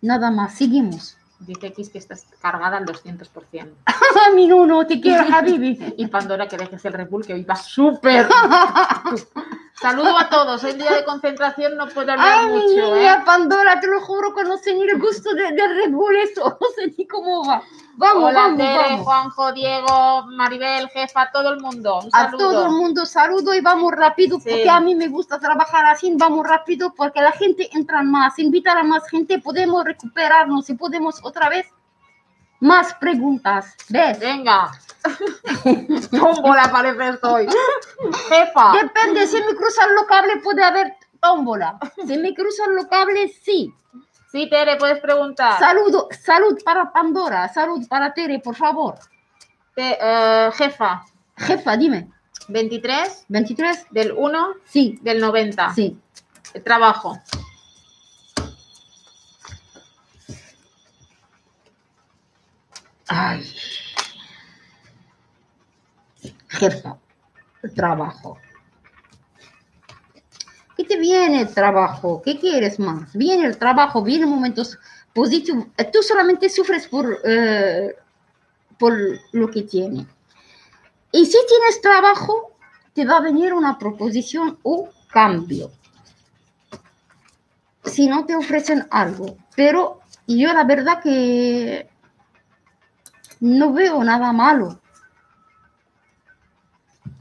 Nada 0.00 0.30
más, 0.30 0.54
seguimos. 0.54 1.16
Dice 1.40 1.66
X 1.68 1.90
que 1.90 1.98
estás 1.98 2.26
cargada 2.40 2.76
al 2.76 2.86
200%. 2.86 3.68
Mi 4.34 4.46
no, 4.46 4.86
te 4.86 5.00
quiero, 5.00 5.34
Habibi. 5.34 5.94
y 5.96 6.06
Pandora 6.06 6.48
que 6.48 6.56
dejes 6.56 6.84
el 6.84 6.92
Red 6.92 7.08
Bull 7.08 7.26
que 7.26 7.42
va 7.44 7.56
súper. 7.56 8.28
Saludo 9.84 10.18
a 10.18 10.30
todos. 10.30 10.64
El 10.64 10.78
día 10.78 10.92
de 10.94 11.04
concentración 11.04 11.76
no 11.76 11.86
puedo 11.88 12.10
hablar 12.10 12.38
Ay, 12.40 12.46
mucho. 12.48 12.66
mi 12.68 12.74
niña, 12.74 13.16
¿eh? 13.16 13.22
Pandora, 13.26 13.78
te 13.80 13.86
lo 13.86 14.00
juro 14.00 14.34
que 14.34 14.42
no 14.42 14.56
sé 14.56 14.72
ni 14.74 14.80
el 14.82 14.98
gusto 14.98 15.34
de, 15.34 15.52
de 15.52 15.68
Red 15.68 15.90
Bull 15.90 16.16
eso. 16.16 16.56
No 16.60 16.66
sé 16.74 16.94
ni 16.96 17.06
cómo 17.06 17.46
va. 17.46 17.62
Vamos, 17.96 18.30
Hola, 18.30 18.40
vamos, 18.44 18.56
Tere, 18.56 18.78
vamos. 18.78 19.04
Juanjo, 19.04 19.52
Diego, 19.52 20.26
Maribel, 20.28 20.88
jefa, 20.88 21.30
todo 21.30 21.50
el 21.50 21.60
mundo. 21.60 22.00
Un 22.02 22.08
A 22.14 22.30
todo 22.30 22.64
el 22.64 22.72
mundo 22.72 23.04
saludo 23.04 23.52
y 23.54 23.60
vamos 23.60 23.92
rápido 23.92 24.38
Sí. 24.40 24.48
porque 24.50 24.70
a 24.70 24.80
mí 24.80 24.94
me 24.94 25.08
gusta 25.08 25.38
trabajar 25.38 25.84
así, 25.84 26.10
vamos 26.16 26.46
rápido 26.48 26.94
porque 26.94 27.20
la 27.20 27.32
gente 27.32 27.68
entra 27.76 28.02
más, 28.02 28.38
invitar 28.38 28.78
a 28.78 28.84
más 28.84 29.06
gente, 29.10 29.38
podemos 29.38 29.84
recuperarnos 29.84 30.68
y 30.70 30.74
podemos 30.74 31.20
otra 31.22 31.50
vez 31.50 31.66
más 32.64 32.94
preguntas. 32.94 33.74
¿Ves? 33.90 34.18
Venga. 34.18 34.70
Tómbola 36.10 36.70
parece 36.72 37.08
estoy. 37.10 37.46
Jefa. 38.28 38.72
Depende, 38.82 39.26
si 39.26 39.36
me 39.36 39.54
cruzan 39.54 39.94
los 39.94 40.04
cables 40.06 40.36
puede 40.42 40.64
haber 40.64 40.94
tómbola. 41.20 41.78
Si 42.06 42.16
me 42.18 42.34
cruzan 42.34 42.74
los 42.74 42.86
cables, 42.86 43.32
sí. 43.42 43.72
Sí, 44.32 44.48
Tere, 44.48 44.76
puedes 44.76 44.98
preguntar. 45.00 45.58
Saludo, 45.58 46.08
salud 46.10 46.58
para 46.64 46.90
Pandora, 46.90 47.48
salud 47.48 47.86
para 47.88 48.12
Tere, 48.14 48.40
por 48.40 48.56
favor. 48.56 48.94
Te- 49.74 49.98
eh, 50.00 50.50
jefa, 50.54 51.04
Jefa, 51.36 51.76
dime. 51.76 52.10
23 52.48 53.26
¿23? 53.28 53.86
del 53.90 54.12
1 54.12 54.48
Sí, 54.64 54.98
del 55.02 55.20
90. 55.20 55.72
sí. 55.74 55.98
El 56.52 56.62
trabajo. 56.62 57.18
Ay. 63.16 63.44
Jefa, 66.48 66.98
trabajo. 67.76 68.38
¿Qué 70.76 70.82
te 70.82 70.98
viene 70.98 71.42
el 71.42 71.54
trabajo? 71.54 72.20
¿Qué 72.24 72.40
quieres 72.40 72.80
más? 72.80 73.12
Viene 73.12 73.46
el 73.46 73.56
trabajo, 73.56 74.02
vienen 74.02 74.28
momentos 74.28 74.76
positivos. 75.12 75.66
Eh, 75.76 75.84
Tú 75.92 76.02
solamente 76.02 76.48
sufres 76.48 76.88
por, 76.88 77.20
eh, 77.24 77.94
por 78.80 78.98
lo 79.30 79.48
que 79.48 79.62
tienes. 79.62 80.06
Y 81.12 81.24
si 81.24 81.38
tienes 81.46 81.80
trabajo, 81.80 82.56
te 82.94 83.04
va 83.04 83.18
a 83.18 83.22
venir 83.22 83.54
una 83.54 83.78
proposición 83.78 84.58
o 84.64 84.90
cambio. 85.12 85.70
Si 87.84 88.08
no 88.08 88.26
te 88.26 88.34
ofrecen 88.34 88.88
algo. 88.90 89.36
Pero 89.54 90.00
yo 90.26 90.52
la 90.52 90.64
verdad 90.64 91.00
que 91.00 91.93
no 93.44 93.74
veo 93.74 94.02
nada 94.02 94.32
malo. 94.32 94.80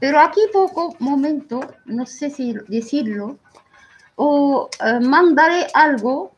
Pero 0.00 0.18
aquí 0.20 0.40
poco 0.52 0.96
momento, 0.98 1.60
no 1.84 2.06
sé 2.06 2.30
si 2.30 2.54
decirlo, 2.66 3.38
o 4.16 4.70
eh, 4.80 5.00
mandaré 5.00 5.66
algo 5.74 6.32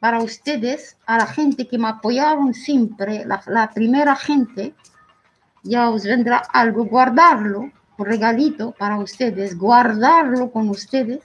para 0.00 0.18
ustedes, 0.22 0.98
a 1.06 1.16
la 1.16 1.26
gente 1.26 1.66
que 1.66 1.78
me 1.78 1.88
apoyaron 1.88 2.52
siempre, 2.52 3.24
la, 3.24 3.70
primera 3.74 4.14
gente, 4.14 4.74
ya 5.62 5.88
os 5.88 6.04
vendrá 6.04 6.42
algo, 6.52 6.84
guardarlo, 6.84 7.70
un 7.98 8.04
regalito 8.04 8.72
para 8.72 8.98
ustedes, 8.98 9.56
guardarlo 9.56 10.52
con 10.52 10.68
ustedes, 10.68 11.20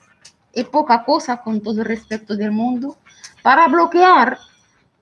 es 0.53 0.65
poca 0.65 1.03
cosa 1.03 1.41
con 1.43 1.59
todo 1.61 1.81
el 1.81 1.87
respeto 1.87 2.37
del 2.37 2.51
mundo, 2.51 2.97
para 3.43 3.67
bloquear 3.67 4.37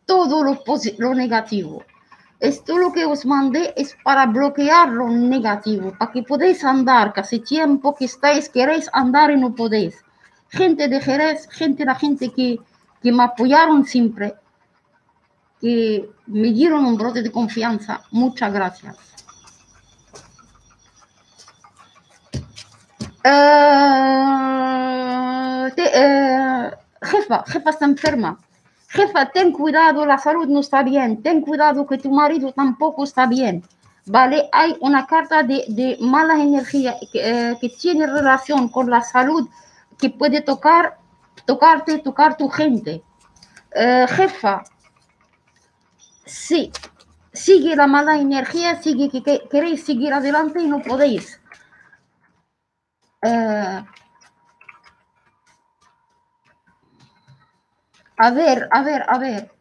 todo 0.07 0.43
lo, 0.43 0.63
lo 0.97 1.13
negativo. 1.13 1.83
Esto 2.39 2.77
lo 2.77 2.93
que 2.93 3.05
os 3.05 3.25
mandé 3.25 3.73
es 3.75 3.97
para 4.03 4.25
bloquear 4.25 4.89
lo 4.89 5.09
negativo, 5.09 5.93
para 5.97 6.11
que 6.11 6.23
podáis 6.23 6.63
andar, 6.63 7.13
hace 7.17 7.39
tiempo 7.39 7.93
que 7.93 8.05
estáis, 8.05 8.47
queréis 8.47 8.89
andar 8.93 9.29
y 9.31 9.37
no 9.37 9.53
podéis. 9.53 10.03
Gente 10.47 10.87
de 10.87 11.01
Jerez, 11.01 11.49
gente, 11.51 11.83
la 11.83 11.95
gente 11.95 12.31
que, 12.31 12.59
que 13.03 13.11
me 13.11 13.23
apoyaron 13.23 13.85
siempre, 13.85 14.35
que 15.59 16.09
me 16.27 16.53
dieron 16.53 16.85
un 16.85 16.97
brote 16.97 17.21
de 17.21 17.31
confianza, 17.31 18.01
muchas 18.11 18.53
gracias. 18.53 18.95
Eh, 23.21 23.99
eh, 25.77 26.71
jefa, 27.01 27.43
jefa 27.47 27.69
está 27.69 27.85
enferma. 27.85 28.39
Jefa, 28.89 29.27
ten 29.27 29.51
cuidado, 29.51 30.03
la 30.05 30.17
salud 30.17 30.47
no 30.47 30.61
está 30.61 30.81
bien. 30.83 31.21
Ten 31.21 31.41
cuidado 31.41 31.85
que 31.85 31.97
tu 31.97 32.11
marido 32.11 32.51
tampoco 32.51 33.03
está 33.03 33.27
bien. 33.27 33.63
¿Vale? 34.05 34.49
Hay 34.51 34.75
una 34.79 35.05
carta 35.05 35.43
de, 35.43 35.65
de 35.67 35.97
mala 35.99 36.41
energía 36.41 36.97
que, 37.11 37.19
eh, 37.21 37.57
que 37.61 37.69
tiene 37.69 38.07
relación 38.07 38.67
con 38.69 38.89
la 38.89 39.01
salud 39.01 39.47
que 39.99 40.09
puede 40.09 40.41
tocar, 40.41 40.97
tocarte, 41.45 41.99
tocar 41.99 42.35
tu 42.35 42.49
gente. 42.49 43.03
Eh, 43.75 44.07
jefa, 44.09 44.63
sí, 46.25 46.71
sigue 47.31 47.75
la 47.75 47.85
mala 47.85 48.17
energía, 48.17 48.81
sigue 48.81 49.09
que, 49.11 49.21
que 49.21 49.47
queréis 49.51 49.85
seguir 49.85 50.11
adelante 50.13 50.59
y 50.61 50.67
no 50.67 50.81
podéis. 50.81 51.39
Eh, 53.21 53.83
a 58.19 58.31
ver, 58.31 58.67
a 58.69 58.81
ver, 58.83 59.05
a 59.07 59.17
ver. 59.17 59.51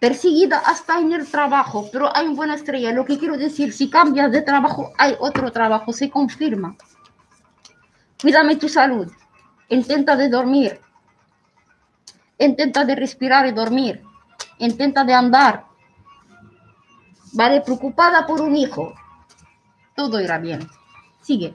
Perseguida 0.00 0.58
hasta 0.58 0.98
en 0.98 1.12
el 1.12 1.30
trabajo, 1.30 1.90
pero 1.92 2.14
hay 2.16 2.26
una 2.26 2.34
buena 2.34 2.54
estrella. 2.54 2.92
Lo 2.92 3.04
que 3.04 3.18
quiero 3.18 3.36
decir, 3.36 3.74
si 3.74 3.90
cambias 3.90 4.32
de 4.32 4.40
trabajo, 4.40 4.92
hay 4.96 5.14
otro 5.18 5.52
trabajo, 5.52 5.92
se 5.92 6.08
confirma. 6.08 6.76
Cuídame 8.18 8.56
tu 8.56 8.70
salud. 8.70 9.12
Intenta 9.68 10.16
de 10.16 10.30
dormir. 10.30 10.80
Intenta 12.38 12.86
de 12.86 12.94
respirar 12.94 13.46
y 13.46 13.52
dormir. 13.52 14.02
Intenta 14.58 15.04
de 15.04 15.12
andar. 15.12 15.66
Vale, 17.34 17.60
preocupada 17.60 18.26
por 18.26 18.40
un 18.40 18.56
hijo. 18.56 18.94
Todo 19.94 20.22
irá 20.22 20.38
bien. 20.38 20.66
Sigue. 21.20 21.54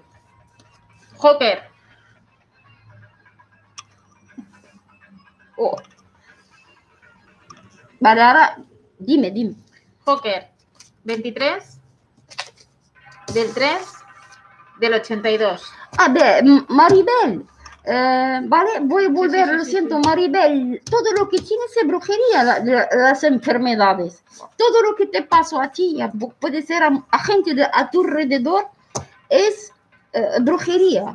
Joker, 1.17 1.70
Oh. 5.63 5.76
Vale, 8.00 8.21
ahora 8.21 8.58
dime, 8.97 9.30
dime. 9.32 9.54
Joker, 10.06 10.50
23 11.04 11.78
del 13.34 13.54
3 13.54 13.74
del 14.80 14.93
82. 14.95 15.63
A 16.00 16.10
ver, 16.10 16.43
Maribel. 16.69 17.45
eh, 17.84 18.41
vale, 18.45 18.80
voy 18.82 19.06
a 19.06 19.10
volver, 19.10 19.45
sí, 19.45 19.52
sí, 19.52 19.58
lo 19.58 19.63
sí, 19.65 19.71
siento. 19.71 20.00
Maribel. 20.00 20.82
Todo 20.89 21.12
lo 21.13 21.30
que 21.30 21.38
tienes 21.38 21.78
es 21.78 21.88
brujería, 21.88 22.43
la- 22.43 22.60
la- 22.60 22.89
las 22.95 23.24
enfermedades. 23.24 24.24
Todo 24.58 24.82
lo 24.82 24.95
que 24.95 25.06
te 25.08 25.21
pasó 25.24 25.62
a 25.62 25.71
ti, 25.71 26.02
a- 26.02 26.12
pu- 26.12 26.34
puede 26.39 26.62
ser 26.63 26.82
a, 26.84 26.91
a 27.12 27.19
gente 27.24 27.54
de, 27.54 27.63
a 27.71 27.89
tu 27.91 28.02
alrededor, 28.02 28.67
es 29.30 29.71
eh, 30.13 30.38
brujería. 30.41 31.13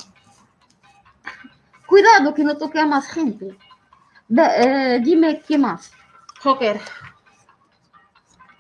Cuidado 1.87 2.35
que 2.35 2.43
no 2.45 2.57
toque 2.57 2.79
a 2.81 2.87
más 2.87 3.07
gente. 3.09 3.57
Eh, 4.29 5.01
dime 5.03 5.41
qué 5.47 5.59
más. 5.59 5.93
Joker, 6.43 6.81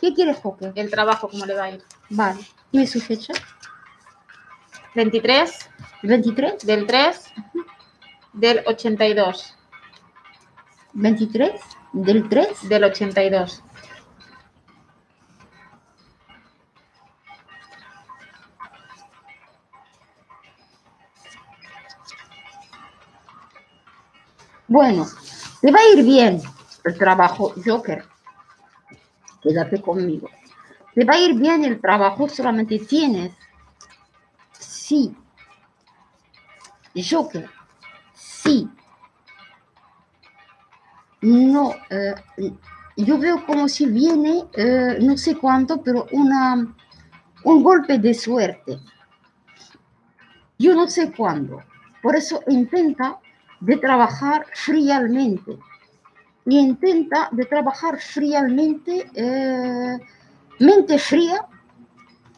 ¿Qué 0.00 0.12
quieres, 0.12 0.38
Joker? 0.38 0.72
el 0.76 0.90
trabajo, 0.90 1.29
¿cómo 1.29 1.46
le 1.46 1.55
va 1.55 1.64
a 1.64 1.70
ir? 1.70 1.83
Vale, 2.11 2.40
dime 2.70 2.87
su 2.87 3.00
fecha. 3.00 3.33
23 4.94 5.70
23, 6.02 6.66
del 6.66 6.87
3 6.87 7.33
del 8.33 8.62
82. 8.66 9.55
23 10.92 11.61
del 11.92 12.29
3. 12.29 12.68
Del 12.68 12.85
82. 12.85 13.62
Bueno, 24.68 25.07
te 25.66 25.72
va 25.72 25.81
a 25.81 25.98
ir 25.98 26.05
bien 26.05 26.40
el 26.85 26.96
trabajo, 26.96 27.52
Joker. 27.64 28.05
Quédate 29.42 29.83
conmigo. 29.83 30.31
Te 30.94 31.05
va 31.05 31.14
a 31.14 31.18
ir 31.18 31.35
bien 31.35 31.64
el 31.64 31.81
trabajo, 31.81 32.29
solamente 32.29 32.79
tienes. 32.79 33.33
Sí. 34.52 35.12
Joker. 36.94 37.50
Sí. 38.14 38.70
No, 41.22 41.74
eh, 41.90 42.14
yo 42.96 43.18
veo 43.18 43.44
como 43.44 43.68
si 43.68 43.87
viene, 43.87 44.44
eh, 44.52 44.98
no 45.00 45.16
sé 45.18 45.35
cuánto, 45.35 45.83
pero 45.83 46.07
una, 46.12 46.76
un 47.42 47.62
golpe 47.64 47.98
de 47.98 48.14
suerte. 48.14 48.79
Yo 50.61 50.76
no 50.76 50.87
sé 50.87 51.11
cuándo. 51.11 51.61
Por 52.00 52.14
eso 52.14 52.40
intenta 52.46 53.18
de 53.61 53.77
trabajar 53.77 54.47
fríamente. 54.55 55.59
Y 56.45 56.59
intenta 56.59 57.29
de 57.33 57.45
trabajar 57.45 57.99
fríamente, 58.01 59.11
eh, 59.14 59.99
mente 60.61 60.99
fría, 60.99 61.45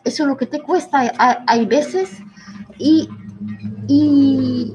eso 0.04 0.22
es 0.22 0.28
lo 0.28 0.36
que 0.36 0.46
te 0.46 0.62
cuesta, 0.62 0.98
hay, 1.00 1.10
hay 1.46 1.66
veces, 1.66 2.18
y, 2.78 3.08
y 3.86 4.72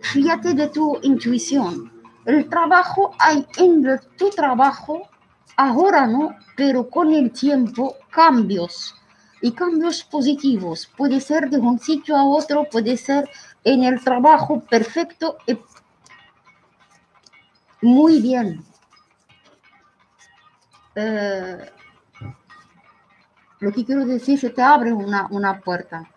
fíjate 0.00 0.54
de 0.54 0.68
tu 0.68 0.98
intuición. 1.02 1.92
El 2.24 2.48
trabajo 2.48 3.12
hay 3.18 3.46
en 3.58 3.84
tu 4.16 4.30
trabajo, 4.30 5.02
ahora 5.56 6.06
no, 6.06 6.34
pero 6.56 6.88
con 6.88 7.12
el 7.12 7.30
tiempo, 7.32 7.96
cambios. 8.10 8.94
Y 9.42 9.52
cambios 9.52 10.04
positivos. 10.04 10.86
Puede 10.98 11.18
ser 11.18 11.48
de 11.48 11.58
un 11.58 11.78
sitio 11.78 12.14
a 12.14 12.24
otro, 12.24 12.64
puede 12.70 12.98
ser 12.98 13.28
en 13.64 13.84
el 13.84 13.98
trabajo 14.02 14.60
perfecto 14.60 15.38
muy 17.82 18.20
bien. 18.20 18.62
Eh, 20.94 21.58
lo 23.60 23.72
que 23.72 23.84
quiero 23.84 24.04
decir, 24.04 24.38
se 24.38 24.50
te 24.50 24.62
abre 24.62 24.92
una, 24.92 25.26
una 25.30 25.60
puerta. 25.60 26.08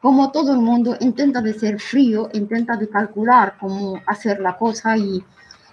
Como 0.00 0.30
todo 0.30 0.52
el 0.52 0.58
mundo, 0.58 0.96
intenta 1.00 1.40
de 1.40 1.52
ser 1.54 1.80
frío, 1.80 2.30
intenta 2.32 2.76
de 2.76 2.88
calcular 2.88 3.56
cómo 3.58 4.00
hacer 4.06 4.40
la 4.40 4.56
cosa 4.56 4.96
y, 4.96 5.24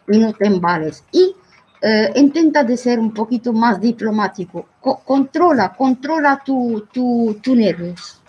no 0.07 0.33
te 0.33 0.47
embales. 0.47 1.03
Y 1.11 1.35
eh, 1.81 2.11
intenta 2.15 2.63
de 2.63 2.75
ser 2.77 2.99
un 2.99 3.13
poquito 3.13 3.53
más 3.53 3.79
diplomático. 3.79 4.67
Co- 4.81 4.99
controla, 5.05 5.73
controla 5.75 6.41
tu, 6.43 6.87
tu 6.91 7.55
nervios. 7.55 8.21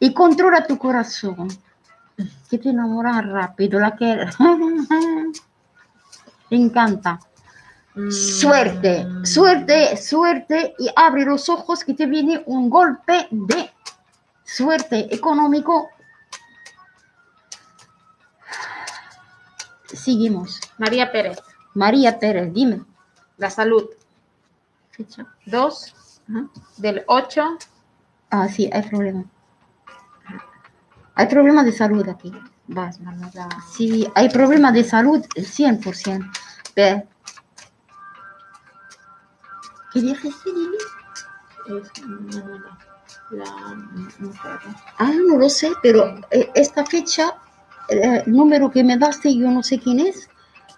Y 0.00 0.12
controla 0.12 0.66
tu 0.66 0.78
corazón. 0.78 1.48
Que 2.50 2.58
te 2.58 2.70
enamoras 2.70 3.26
rápido, 3.26 3.80
la 3.80 3.96
que... 3.96 4.26
Te 6.48 6.56
encanta. 6.56 7.18
Suerte, 8.10 9.04
Mm. 9.04 9.24
suerte, 9.26 9.96
suerte 9.96 10.74
y 10.78 10.88
abre 10.94 11.24
los 11.24 11.48
ojos 11.48 11.82
que 11.84 11.94
te 11.94 12.06
viene 12.06 12.42
un 12.46 12.70
golpe 12.70 13.26
de 13.30 13.70
suerte 14.44 15.12
económico. 15.14 15.88
Seguimos. 19.86 20.60
María 20.78 21.10
Pérez, 21.10 21.38
María 21.74 22.18
Pérez, 22.18 22.52
dime. 22.52 22.84
la 23.36 23.50
salud. 23.50 23.84
Fecha. 24.90 25.24
2 25.46 25.94
Ajá. 26.28 26.48
del 26.76 27.04
8 27.06 27.56
Ah, 28.30 28.48
sí, 28.48 28.68
hay 28.72 28.82
problema. 28.82 29.24
Hay 31.14 31.26
problema 31.28 31.62
de 31.64 31.72
salud 31.72 32.06
aquí. 32.08 32.32
Va. 32.76 32.90
Vamos 33.00 33.34
a- 33.36 33.48
Sí, 33.74 34.06
hay 34.14 34.28
problema 34.28 34.70
de 34.72 34.84
salud, 34.84 35.24
el 35.34 35.46
100%. 35.46 36.26
Ve, 36.76 37.06
¿Qué 39.92 40.00
dijiste, 40.02 40.50
Lili? 40.52 40.76
Es 41.66 42.02
Manuela, 42.06 42.78
la 43.30 43.74
mujer. 44.18 44.58
Ah, 44.98 45.10
no 45.28 45.38
lo 45.38 45.48
sé, 45.48 45.70
pero 45.82 46.18
eh, 46.30 46.50
esta 46.54 46.84
fecha, 46.84 47.34
eh, 47.88 48.22
el 48.26 48.32
número 48.32 48.70
que 48.70 48.84
me 48.84 48.98
daste, 48.98 49.34
yo 49.34 49.50
no 49.50 49.62
sé 49.62 49.78
quién 49.78 50.00
es, 50.00 50.28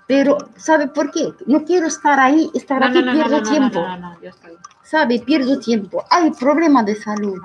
pero 0.07 0.39
¿sabe 0.57 0.87
por 0.89 1.11
qué? 1.11 1.33
No 1.47 1.65
quiero 1.65 1.87
estar 1.89 2.19
ahí, 2.21 2.51
estar 2.55 2.81
No, 2.81 2.87
aquí, 2.87 3.03
no, 3.03 3.13
no, 3.13 3.13
pierdo 3.13 3.43
tiempo. 3.43 3.85
yo 4.23 4.29
estoy. 4.31 4.53
¿Sabe? 4.85 5.19
Pierdo 5.21 5.59
tiempo. 5.59 6.05
Hay 6.11 6.31
problema 6.33 6.83
de 6.85 6.95
salud. 6.97 7.39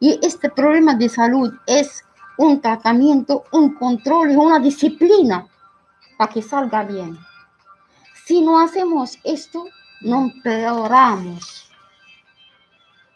Y 0.00 0.18
este 0.22 0.50
problema 0.50 0.94
de 0.94 1.08
salud 1.08 1.52
es 1.66 2.04
un 2.38 2.60
tratamiento, 2.60 3.44
un 3.52 3.74
control 3.74 4.32
y 4.32 4.36
una 4.36 4.58
disciplina 4.58 5.46
para 6.16 6.32
que 6.32 6.42
salga 6.42 6.82
bien. 6.82 7.18
Si 8.24 8.40
no 8.40 8.60
hacemos 8.60 9.18
esto, 9.24 9.66
no 10.00 10.22
empeoramos. 10.22 11.70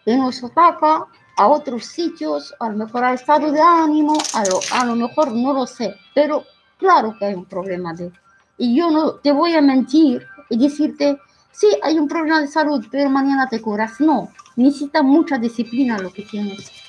Y 0.05 0.17
nos 0.17 0.43
ataca 0.43 1.07
a 1.37 1.47
otros 1.47 1.87
sitios, 1.87 2.55
a 2.59 2.69
lo 2.69 2.77
mejor 2.77 3.05
al 3.05 3.15
estado 3.15 3.53
de 3.53 3.61
ánimo, 3.61 4.19
a 4.35 4.45
lo, 4.45 4.61
a 4.73 4.85
lo 4.85 4.97
mejor 4.97 5.33
no 5.33 5.53
lo 5.53 5.67
sé, 5.67 5.95
pero 6.15 6.45
claro 6.77 7.15
que 7.19 7.27
hay 7.27 7.35
un 7.35 7.45
problema 7.45 7.95
de... 7.95 8.11
Y 8.57 8.77
yo 8.77 8.91
no 8.91 9.13
te 9.15 9.31
voy 9.31 9.55
a 9.55 9.61
mentir 9.61 10.27
y 10.51 10.59
decirte, 10.59 11.19
sí, 11.53 11.69
hay 11.83 11.99
un 11.99 12.09
problema 12.09 12.41
de 12.41 12.49
salud, 12.49 12.85
pero 12.91 13.09
mañana 13.09 13.49
te 13.49 13.61
curas. 13.61 14.01
No, 14.01 14.31
necesita 14.57 15.03
mucha 15.03 15.39
disciplina 15.39 15.99
lo 15.99 16.13
que 16.13 16.23
tienes. 16.23 16.88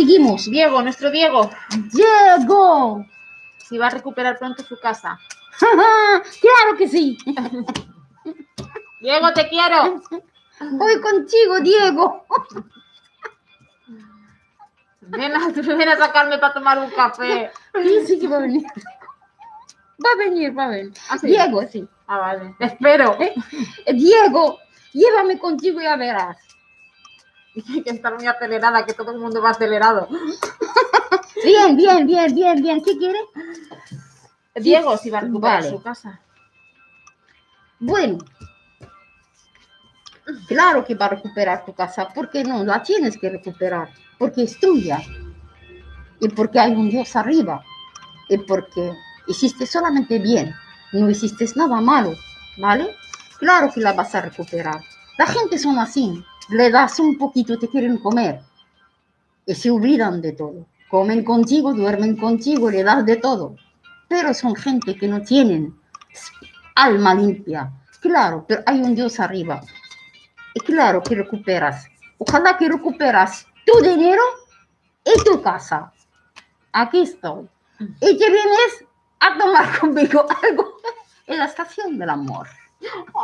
Seguimos. 0.00 0.50
Diego, 0.50 0.80
nuestro 0.80 1.10
Diego, 1.10 1.50
Diego. 1.92 3.04
si 3.58 3.76
va 3.76 3.88
a 3.88 3.90
recuperar 3.90 4.38
pronto 4.38 4.62
su 4.62 4.80
casa. 4.80 5.18
claro 5.58 6.78
que 6.78 6.88
sí. 6.88 7.18
Diego, 9.02 9.30
te 9.34 9.46
quiero. 9.50 10.00
Voy 10.72 11.00
contigo, 11.02 11.60
Diego. 11.60 12.24
Ven 15.02 15.36
a, 15.36 15.48
ven 15.48 15.88
a 15.90 15.96
sacarme 15.98 16.38
para 16.38 16.54
tomar 16.54 16.78
un 16.78 16.88
café. 16.92 17.50
Sí, 17.74 18.06
sí 18.06 18.18
que 18.18 18.26
va 18.26 18.38
a 18.38 18.40
venir. 18.40 18.64
Va 20.02 20.12
a 20.14 20.16
venir, 20.16 20.58
va 20.58 20.64
a 20.64 20.68
venir. 20.68 20.94
¿Ah, 21.10 21.18
sí? 21.18 21.26
Diego, 21.26 21.62
sí. 21.70 21.86
Ah, 22.06 22.18
vale. 22.20 22.54
Te 22.58 22.64
espero. 22.64 23.18
Eh, 23.20 23.34
Diego, 23.92 24.60
llévame 24.94 25.38
contigo 25.38 25.78
y 25.78 25.84
ya 25.84 25.96
verás. 25.96 26.38
Hay 27.68 27.82
que 27.84 27.90
estar 27.90 28.14
muy 28.14 28.26
acelerada, 28.26 28.84
que 28.84 28.94
todo 28.94 29.12
el 29.12 29.18
mundo 29.18 29.40
va 29.42 29.50
acelerado. 29.50 30.08
Bien, 31.42 31.74
bien, 31.74 32.06
bien, 32.06 32.34
bien, 32.34 32.62
bien. 32.62 32.82
¿Qué 32.84 32.98
quiere? 32.98 33.18
Diego, 34.56 34.94
si 34.98 35.08
va 35.08 35.18
a 35.18 35.20
recuperar 35.22 35.62
Vale. 35.62 35.70
su 35.70 35.82
casa. 35.82 36.20
Bueno, 37.78 38.18
claro 40.46 40.84
que 40.84 40.94
va 40.94 41.06
a 41.06 41.10
recuperar 41.10 41.64
tu 41.64 41.72
casa, 41.72 42.08
porque 42.14 42.44
no 42.44 42.62
la 42.64 42.82
tienes 42.82 43.16
que 43.16 43.30
recuperar, 43.30 43.88
porque 44.18 44.42
es 44.42 44.60
tuya 44.60 45.00
y 46.20 46.28
porque 46.28 46.60
hay 46.60 46.72
un 46.72 46.90
Dios 46.90 47.16
arriba 47.16 47.64
y 48.28 48.36
porque 48.36 48.92
hiciste 49.26 49.64
solamente 49.66 50.18
bien, 50.18 50.54
no 50.92 51.08
hiciste 51.08 51.46
nada 51.56 51.80
malo, 51.80 52.14
¿vale? 52.58 52.96
Claro 53.38 53.72
que 53.72 53.80
la 53.80 53.94
vas 53.94 54.14
a 54.14 54.20
recuperar. 54.20 54.80
La 55.16 55.26
gente 55.26 55.58
son 55.58 55.78
así, 55.78 56.22
le 56.50 56.70
das 56.70 56.98
un 56.98 57.16
poquito, 57.16 57.58
te 57.58 57.68
quieren 57.68 57.98
comer 57.98 58.40
y 59.46 59.54
se 59.54 59.70
olvidan 59.70 60.20
de 60.20 60.32
todo. 60.32 60.66
Comen 60.88 61.24
contigo, 61.24 61.72
duermen 61.72 62.16
contigo, 62.16 62.70
le 62.70 62.82
das 62.82 63.06
de 63.06 63.16
todo, 63.16 63.56
pero 64.08 64.34
son 64.34 64.54
gente 64.56 64.96
que 64.96 65.06
no 65.06 65.22
tienen 65.22 65.74
alma 66.74 67.14
limpia. 67.14 67.72
Claro, 68.00 68.44
pero 68.46 68.62
hay 68.66 68.80
un 68.80 68.94
Dios 68.94 69.20
arriba. 69.20 69.60
Y 70.54 70.60
claro 70.60 71.02
que 71.02 71.14
recuperas. 71.14 71.86
Ojalá 72.18 72.56
que 72.56 72.68
recuperas 72.68 73.46
tu 73.64 73.80
dinero 73.82 74.22
y 75.04 75.24
tu 75.24 75.40
casa. 75.42 75.92
Aquí 76.72 77.02
estoy. 77.02 77.48
Y 77.78 78.18
te 78.18 78.30
vienes 78.30 78.84
a 79.20 79.38
tomar 79.38 79.78
conmigo 79.80 80.26
algo 80.42 80.80
en 81.26 81.38
la 81.38 81.44
estación 81.44 81.98
del 81.98 82.10
amor. 82.10 82.48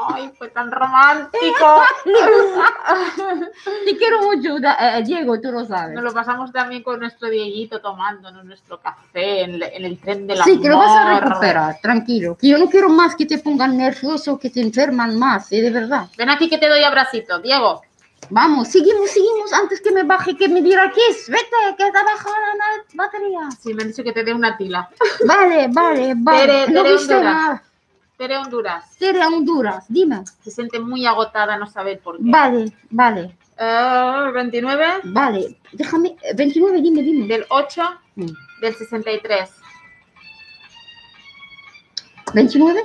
Ay, 0.08 0.30
fue 0.36 0.48
tan 0.48 0.70
romántico. 0.70 1.82
Te 3.84 3.96
quiero 3.96 4.22
mucho, 4.22 4.56
eh, 4.58 5.02
Diego, 5.04 5.40
tú 5.40 5.50
lo 5.50 5.64
sabes. 5.64 5.94
Nos 5.94 6.04
lo 6.04 6.12
pasamos 6.12 6.52
también 6.52 6.82
con 6.82 7.00
nuestro 7.00 7.28
Dieguito 7.30 7.80
tomándonos 7.80 8.44
nuestro 8.44 8.78
café 8.80 9.42
en, 9.42 9.62
el 9.62 9.98
tren 9.98 10.26
del 10.26 10.42
Sí, 10.42 10.60
que 10.60 10.68
lo 10.68 10.78
vas 10.78 10.90
a 10.90 11.20
recuperar, 11.20 11.78
tranquilo. 11.80 12.36
Que 12.36 12.48
yo 12.48 12.58
no 12.58 12.68
quiero 12.68 12.88
más 12.88 13.14
que 13.16 13.24
te 13.26 13.38
pongan 13.38 13.76
nervioso, 13.76 14.38
que 14.38 14.50
te 14.50 14.60
enferman 14.60 15.18
más, 15.18 15.50
¿eh? 15.52 15.62
de 15.62 15.70
verdad. 15.70 16.08
Ven 16.18 16.30
aquí 16.30 16.48
que 16.48 16.58
te 16.58 16.68
doy 16.68 16.82
abracito, 16.82 17.38
Diego. 17.38 17.82
Vamos, 18.28 18.68
seguimos, 18.68 19.10
seguimos 19.10 19.52
antes 19.52 19.80
que 19.80 19.92
me 19.92 20.02
baje, 20.02 20.36
que 20.36 20.48
me 20.48 20.60
diga 20.60 20.90
que 20.90 21.00
es. 21.10 21.28
Vete, 21.28 21.46
que 21.78 21.84
te 21.84 21.92
baja 21.92 22.28
la 22.28 22.84
batería. 22.94 23.48
Sí, 23.62 23.72
me 23.72 23.82
han 23.82 23.88
dicho 23.88 24.02
que 24.02 24.12
te 24.12 24.24
dé 24.24 24.34
una 24.34 24.56
tila. 24.56 24.88
Vale, 25.24 25.68
vale, 25.70 26.14
vale. 26.16 26.38
Tere- 26.38 26.72
no 26.72 26.82
Tere 26.82 26.94
viste 26.94 27.14
nada. 27.22 27.62
Tere 28.16 28.36
Honduras. 28.38 28.96
Tere 28.98 29.24
Honduras, 29.26 29.84
dime. 29.88 30.22
Se 30.42 30.50
siente 30.50 30.78
muy 30.80 31.04
agotada, 31.06 31.58
no 31.58 31.66
sabe 31.66 31.96
por 31.96 32.16
qué. 32.16 32.22
Vale, 32.30 32.72
vale, 32.90 33.36
Eh, 33.58 34.30
29 34.34 34.84
vale. 35.04 35.58
Déjame, 35.72 36.16
eh, 36.22 36.34
29, 36.34 36.80
dime, 36.82 37.02
dime. 37.02 37.26
del 37.26 37.44
8 37.48 37.82
Mm. 38.16 38.26
del 38.60 38.74
63. 38.74 39.50
29, 42.34 42.80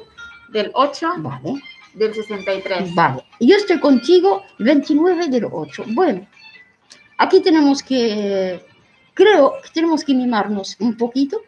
Del 0.49 0.71
8 0.73 1.13
vale, 1.17 1.61
del 1.93 2.13
63. 2.13 2.93
vale. 2.95 3.23
Yo 3.39 3.55
estoy 3.55 3.79
contigo, 3.79 4.43
29 4.59 5.27
del 5.29 5.45
8. 5.51 5.83
Bueno, 5.87 6.27
aquí 7.17 7.41
tenemos 7.41 7.81
que, 7.83 8.65
creo 9.13 9.53
que 9.63 9.69
tenemos 9.73 10.03
que 10.03 10.13
mimarnos 10.13 10.75
un 10.79 10.95
poquito, 10.97 11.41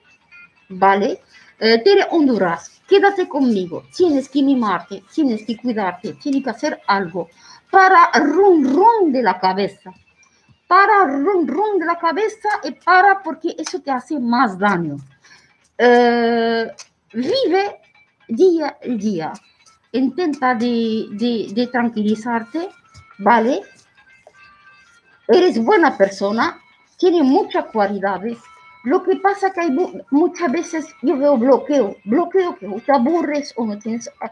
¿vale? 0.69 1.22
Eh, 1.60 1.80
Tere 1.84 2.08
Honduras, 2.12 2.73
quédate 2.88 3.28
conmigo. 3.28 3.84
Tienes 3.96 4.30
que 4.30 4.43
mimarte, 4.43 5.04
tienes 5.13 5.46
que 5.46 5.58
cuidarte, 5.58 6.13
tienes 6.13 6.43
que 6.43 6.50
hacer 6.50 6.82
algo 6.88 7.30
para 7.74 8.12
rum 8.19 8.63
rum 8.63 9.12
de 9.12 9.24
la 9.24 9.39
cabeza. 9.39 9.91
Para 10.67 11.06
rum 11.06 11.48
rum 11.48 11.80
de 11.80 11.86
la 11.86 11.98
cabeza 11.98 12.50
y 12.63 12.72
para 12.72 13.22
porque 13.24 13.56
eso 13.58 13.80
te 13.80 13.91
hace 13.91 14.19
más 14.19 14.58
daño. 14.58 14.98
Eh, 15.78 16.72
vive 17.13 17.82
día 18.28 18.78
a 18.82 18.88
día. 18.88 19.34
Intenta 19.91 20.56
de, 20.56 21.69
tranquilizarte, 21.72 22.69
¿vale? 23.19 23.62
Eres 25.28 25.63
buena 25.63 25.98
persona, 25.98 26.60
tiene 26.98 27.24
muchas 27.24 27.65
cualidades. 27.65 28.38
Lo 28.84 29.02
que 29.04 29.15
pasa 29.17 29.52
que 29.54 29.62
hay 29.62 29.72
mu- 29.72 30.02
muchas 30.12 30.52
veces 30.52 30.86
yo 31.02 31.17
veo 31.17 31.38
bloqueo, 31.38 31.96
bloqueo 32.04 32.56
que 32.58 32.67
o 32.67 32.80
te 32.82 32.91
aburres 32.91 33.54
o 33.56 33.65
no 33.65 33.80
tienes 33.80 34.10
ah, 34.22 34.32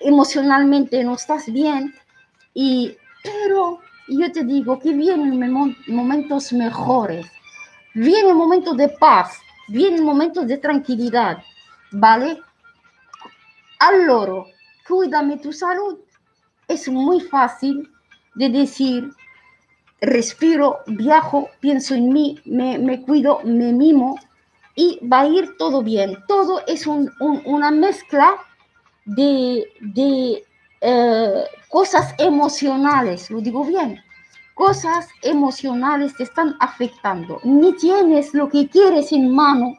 emocionalmente 0.00 1.02
no 1.02 1.14
estás 1.14 1.50
bien 1.52 1.94
y 2.52 2.96
pero 3.22 3.78
yo 4.08 4.30
te 4.32 4.44
digo 4.44 4.78
que 4.78 4.92
vienen 4.92 5.50
momentos 5.88 6.52
mejores, 6.52 7.26
vienen 7.94 8.36
momentos 8.36 8.76
de 8.76 8.90
paz, 8.90 9.38
vienen 9.68 10.04
momentos 10.04 10.46
de 10.46 10.58
tranquilidad, 10.58 11.38
¿vale? 11.90 12.38
Allora, 13.78 14.44
cuídame 14.86 15.38
tu 15.38 15.52
salud. 15.54 15.98
Es 16.68 16.86
muy 16.88 17.20
fácil 17.20 17.90
de 18.34 18.50
decir, 18.50 19.10
respiro, 20.06 20.78
viajo, 20.86 21.48
pienso 21.60 21.94
en 21.94 22.12
mí, 22.12 22.38
me, 22.44 22.78
me 22.78 23.02
cuido, 23.02 23.40
me 23.44 23.72
mimo 23.72 24.18
y 24.76 24.98
va 25.06 25.20
a 25.20 25.26
ir 25.28 25.56
todo 25.58 25.82
bien. 25.82 26.16
Todo 26.28 26.62
es 26.66 26.86
un- 26.86 27.10
un- 27.20 27.42
una 27.44 27.70
mezcla 27.70 28.34
de, 29.04 29.64
de, 29.80 30.44
eh, 30.80 31.44
cosas 31.68 32.14
emocionales, 32.18 33.30
lo 33.30 33.40
digo 33.40 33.64
bien. 33.64 34.00
Cosas 34.54 35.08
emocionales 35.22 36.14
te 36.16 36.22
están 36.24 36.56
afectando. 36.60 37.40
Ni 37.44 37.72
tienes 37.74 38.34
lo 38.34 38.48
que 38.48 38.68
quieres 38.68 39.12
en 39.12 39.30
mano, 39.34 39.76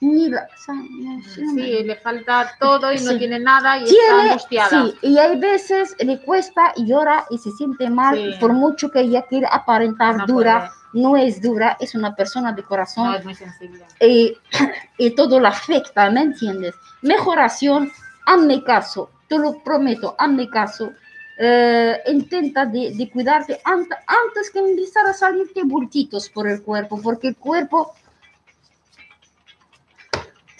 ni 0.00 0.28
la... 0.28 0.42
o 0.42 0.58
sea, 0.58 0.74
no 0.74 1.22
sé, 1.22 1.42
no 1.42 1.52
me- 1.54 1.62
Sí, 1.64 1.82
le 1.84 1.96
falta 1.96 2.52
todo 2.60 2.92
y 2.92 2.96
no 3.00 3.12
Sí. 3.12 3.18
tiene 3.18 3.38
nada 3.38 3.78
y 3.78 3.84
está 3.84 3.94
tiene, 3.94 4.28
angustiada. 4.30 4.68
sí, 4.86 4.94
y 5.02 5.18
hay 5.18 5.38
veces 5.38 5.94
le 5.98 6.20
cuesta 6.20 6.72
y 6.76 6.86
llora 6.86 7.24
y 7.30 7.38
se 7.38 7.50
siente 7.52 7.88
mal, 7.90 8.16
Sí. 8.16 8.38
por 8.40 8.52
mucho 8.52 8.90
que 8.90 9.00
ella 9.00 9.22
quiera 9.22 9.48
aparentar 9.48 10.16
No 10.16 10.26
dura, 10.26 10.70
no 10.92 11.16
es 11.16 11.40
dura, 11.42 11.76
es 11.80 11.94
una 11.94 12.14
persona 12.14 12.52
de 12.52 12.62
corazón 12.62 13.06
No, 13.10 13.14
es 13.16 13.24
muy 13.24 13.34
sensible. 13.34 13.84
y, 14.00 14.36
y 14.98 15.10
todo 15.14 15.40
la 15.40 15.48
afecta, 15.50 16.10
¿me 16.10 16.22
entiendes? 16.22 16.74
Mejoración, 17.02 17.90
hazme 18.26 18.62
caso, 18.64 19.10
te 19.28 19.38
lo 19.38 19.62
prometo, 19.62 20.14
hazme 20.18 20.48
caso. 20.50 20.92
Eh, 21.38 22.00
intenta 22.06 22.64
de, 22.64 22.92
de 22.94 23.10
cuidarte 23.10 23.60
ant- 23.64 23.94
antes 24.06 24.50
que 24.50 24.58
empezar 24.58 25.04
a 25.06 25.12
salirte 25.12 25.62
bultitos 25.64 26.30
por 26.30 26.48
el 26.48 26.62
cuerpo, 26.62 26.98
porque 27.02 27.28
el 27.28 27.36
cuerpo 27.36 27.92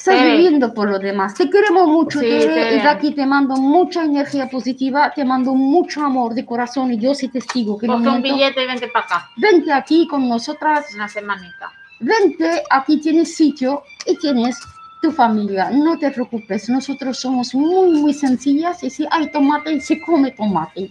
Estás 0.08 0.22
viviendo 0.24 0.72
por 0.72 0.88
los 0.88 1.00
demás. 1.00 1.34
Te 1.34 1.50
queremos 1.50 1.88
mucho, 1.88 2.20
Sí, 2.20 2.26
Tere. 2.26 2.46
Tere. 2.46 2.76
Y 2.76 2.80
de 2.80 2.88
aquí 2.88 3.12
te 3.12 3.26
mando 3.26 3.56
mucha 3.56 4.04
energía 4.04 4.48
positiva, 4.48 5.12
te 5.14 5.24
mando 5.24 5.54
mucho 5.54 6.02
amor 6.04 6.34
de 6.34 6.44
corazón 6.46 6.92
y 6.92 6.96
Dios 6.96 7.22
es 7.22 7.32
testigo 7.32 7.76
que 7.76 7.86
Coge 7.86 8.08
un 8.08 8.22
billete 8.22 8.62
y 8.62 8.66
vente 8.66 8.88
para 8.88 9.06
acá. 9.06 9.30
Vente 9.36 9.72
aquí 9.72 10.06
con 10.06 10.28
nosotras, 10.28 10.86
Una 10.94 11.08
semanita. 11.08 11.72
vente, 12.00 12.62
aquí 12.70 13.00
tienes 13.00 13.34
sitio 13.34 13.82
y 14.06 14.16
tienes 14.18 14.58
tu 15.02 15.10
familia. 15.10 15.70
No 15.70 15.98
te 15.98 16.10
preocupes, 16.10 16.68
nosotros 16.68 17.18
somos 17.18 17.54
muy, 17.54 17.90
muy 18.00 18.14
sencillas 18.14 18.82
y 18.84 18.90
si 18.90 19.06
hay 19.10 19.30
tomate, 19.30 19.80
se 19.80 20.00
come 20.02 20.30
tomate. 20.30 20.90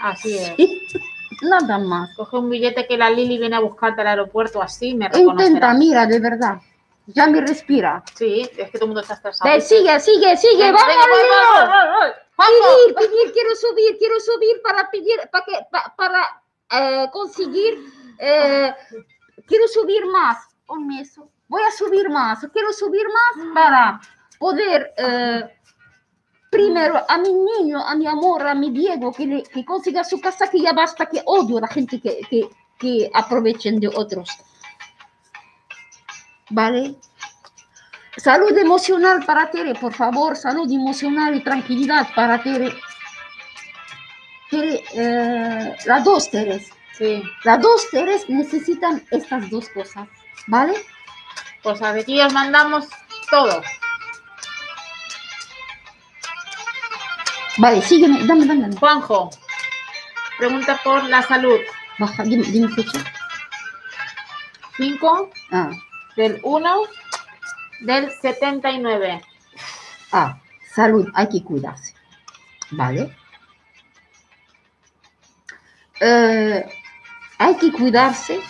Así 0.00 0.36
es. 0.36 0.54
Nada 1.42 1.78
más. 1.78 2.14
Coge 2.16 2.38
un 2.38 2.48
billete 2.48 2.86
que 2.86 2.96
la 2.96 3.10
Lili 3.10 3.38
viene 3.38 3.56
a 3.56 3.60
buscarte 3.60 4.00
al 4.00 4.06
aeropuerto 4.06 4.62
así, 4.62 4.94
me 4.94 5.08
Intenta, 5.14 5.74
mira, 5.74 6.06
de 6.06 6.20
verdad. 6.20 6.58
Ya 7.06 7.26
me 7.26 7.40
respira. 7.40 8.02
Sí, 8.14 8.42
es 8.56 8.70
que 8.70 8.78
todo 8.78 8.84
el 8.84 8.86
mundo 8.88 9.00
está 9.02 9.14
estresado. 9.14 9.50
Ve, 9.50 9.60
sigue, 9.60 10.00
sigue, 10.00 10.36
sigue, 10.36 10.64
Venga, 10.64 10.78
vamos, 10.78 11.06
voy, 11.08 11.20
voy, 11.66 11.98
voy. 12.00 12.12
Pedir, 12.36 12.94
pedir, 12.96 13.32
quiero 13.32 13.54
subir, 13.54 13.98
quiero 13.98 14.18
subir 14.20 14.62
para 14.62 14.90
pedir, 14.90 15.20
para, 15.30 15.44
que, 15.44 15.52
pa- 15.70 15.94
para 15.96 16.42
eh, 16.70 17.08
conseguir, 17.12 17.78
eh, 18.18 18.74
quiero 19.46 19.68
subir 19.68 20.04
más. 20.06 20.38
Ponme 20.66 21.00
eso. 21.02 21.28
Voy 21.46 21.62
a 21.62 21.70
subir 21.70 22.08
más, 22.08 22.40
quiero 22.52 22.72
subir 22.72 23.04
más 23.06 23.54
para 23.54 24.00
poder, 24.38 24.94
eh, 24.96 25.42
primero, 26.50 27.04
a 27.08 27.18
mi 27.18 27.32
niño, 27.32 27.80
a 27.86 27.94
mi 27.94 28.06
amor, 28.06 28.46
a 28.46 28.54
mi 28.54 28.70
Diego, 28.70 29.12
que, 29.12 29.26
le- 29.26 29.42
que 29.42 29.64
consiga 29.64 30.02
su 30.04 30.20
casa, 30.20 30.48
que 30.50 30.60
ya 30.60 30.72
basta, 30.72 31.06
que 31.06 31.20
odio 31.26 31.58
a 31.58 31.62
la 31.62 31.68
gente 31.68 32.00
que, 32.00 32.20
que, 32.30 32.48
que 32.78 33.10
aprovechen 33.12 33.78
de 33.78 33.88
otros. 33.88 34.30
¿Vale? 36.50 36.94
Salud 38.16 38.56
emocional 38.56 39.24
para 39.24 39.50
Tere, 39.50 39.74
por 39.74 39.92
favor, 39.92 40.36
salud 40.36 40.70
emocional 40.70 41.34
y 41.34 41.42
tranquilidad 41.42 42.08
para 42.14 42.42
Tere. 42.42 42.72
Tere, 44.50 44.84
eh, 44.94 45.76
las 45.86 46.04
dos 46.04 46.30
Teres, 46.30 46.70
Sí, 46.96 47.22
las 47.42 47.60
dos 47.60 47.90
Teres 47.90 48.28
necesitan 48.28 49.04
estas 49.10 49.50
dos 49.50 49.68
cosas, 49.70 50.06
¿vale? 50.46 50.74
pues 51.64 51.80
a 51.82 51.90
aquí 51.90 52.20
os 52.20 52.32
mandamos 52.32 52.86
todo. 53.30 53.62
Vale, 57.56 57.82
sígueme, 57.82 58.24
dame, 58.26 58.46
dame, 58.46 58.62
dame. 58.62 58.76
Juanjo, 58.76 59.30
pregunta 60.38 60.78
por 60.84 61.02
la 61.04 61.22
salud. 61.22 61.58
Baja, 61.98 62.22
dime, 62.24 62.44
dime 62.46 62.68
fecha. 62.74 63.02
5 64.76 65.30
Ah, 65.52 65.70
del 66.16 66.40
1 66.42 66.82
del 67.80 68.10
79. 68.10 69.20
ah, 70.12 70.38
salud, 70.74 71.08
hay 71.14 71.28
que 71.28 71.42
cuidarse, 71.42 71.94
¿vale? 72.70 73.14
Eh, 76.00 76.64
hay 77.38 77.56
que 77.56 77.72
cuidarse. 77.72 78.40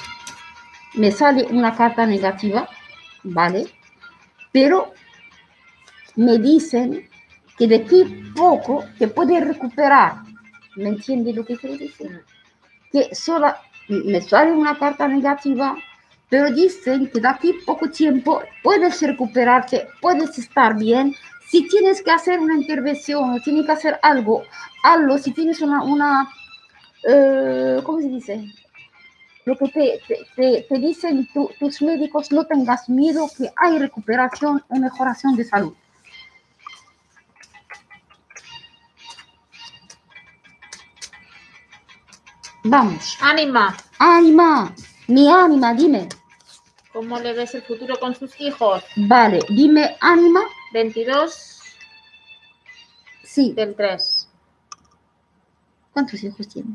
Me 0.94 1.10
sale 1.10 1.44
una 1.44 1.74
carta 1.74 2.06
negativa, 2.06 2.68
¿vale? 3.24 3.66
Pero 4.52 4.94
me 6.16 6.38
dicen 6.38 7.08
que 7.58 7.66
de 7.66 7.76
aquí 7.76 8.04
poco 8.34 8.84
te 8.98 9.08
puedes 9.08 9.44
recuperar. 9.44 10.22
¿Me 10.76 10.88
entiendes 10.88 11.34
lo 11.34 11.44
que 11.44 11.56
quiero 11.56 11.76
decir? 11.76 12.24
Que 12.92 13.14
sola, 13.14 13.60
me 13.88 14.20
sale 14.20 14.52
una 14.52 14.78
carta 14.78 15.08
negativa, 15.08 15.76
pero 16.28 16.50
dicen 16.50 17.08
que 17.10 17.20
de 17.20 17.28
aquí 17.28 17.52
poco 17.66 17.88
tiempo 17.90 18.42
puedes 18.62 19.00
recuperarte, 19.02 19.86
puedes 20.00 20.38
estar 20.38 20.76
bien. 20.76 21.14
Si 21.48 21.68
tienes 21.68 22.02
que 22.02 22.10
hacer 22.10 22.40
una 22.40 22.54
intervención 22.54 23.34
o 23.34 23.40
tienes 23.40 23.66
que 23.66 23.72
hacer 23.72 23.98
algo, 24.02 24.42
hazlo. 24.82 25.18
Si 25.18 25.32
tienes 25.32 25.60
una, 25.60 25.82
una 25.84 26.28
eh, 27.08 27.80
¿cómo 27.84 28.00
se 28.00 28.08
dice? 28.08 28.44
Lo 29.44 29.56
que 29.58 29.68
te, 29.68 30.00
te, 30.08 30.26
te- 30.34 30.66
te 30.68 30.78
dicen 30.78 31.28
tu- 31.32 31.50
tus 31.60 31.82
médicos, 31.82 32.32
no 32.32 32.44
tengas 32.46 32.88
miedo, 32.88 33.28
que 33.36 33.50
hay 33.56 33.78
recuperación 33.78 34.64
o 34.68 34.76
mejoración 34.76 35.36
de 35.36 35.44
salud. 35.44 35.74
Vamos, 42.64 43.18
Ánima, 43.20 43.76
ánima, 43.98 44.74
mi 45.08 45.28
ánima, 45.28 45.74
dime. 45.74 46.08
¿cómo 46.94 47.18
le 47.18 47.32
ves 47.32 47.54
el 47.56 47.62
futuro 47.62 47.98
con 47.98 48.14
sus 48.14 48.40
hijos? 48.40 48.84
Vale, 48.96 49.40
dime 49.48 49.96
ánima, 50.00 50.42
22 50.72 51.60
sí. 53.24 53.52
del 53.52 53.74
3. 53.74 54.28
¿Cuántos 55.92 56.22
hijos 56.22 56.48
tiene? 56.48 56.70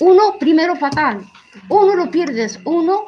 Uno, 0.00 0.36
primero 0.38 0.76
fatal. 0.76 1.26
Uno 1.68 1.96
lo 1.96 2.08
pierdes. 2.08 2.60
Uno, 2.64 3.06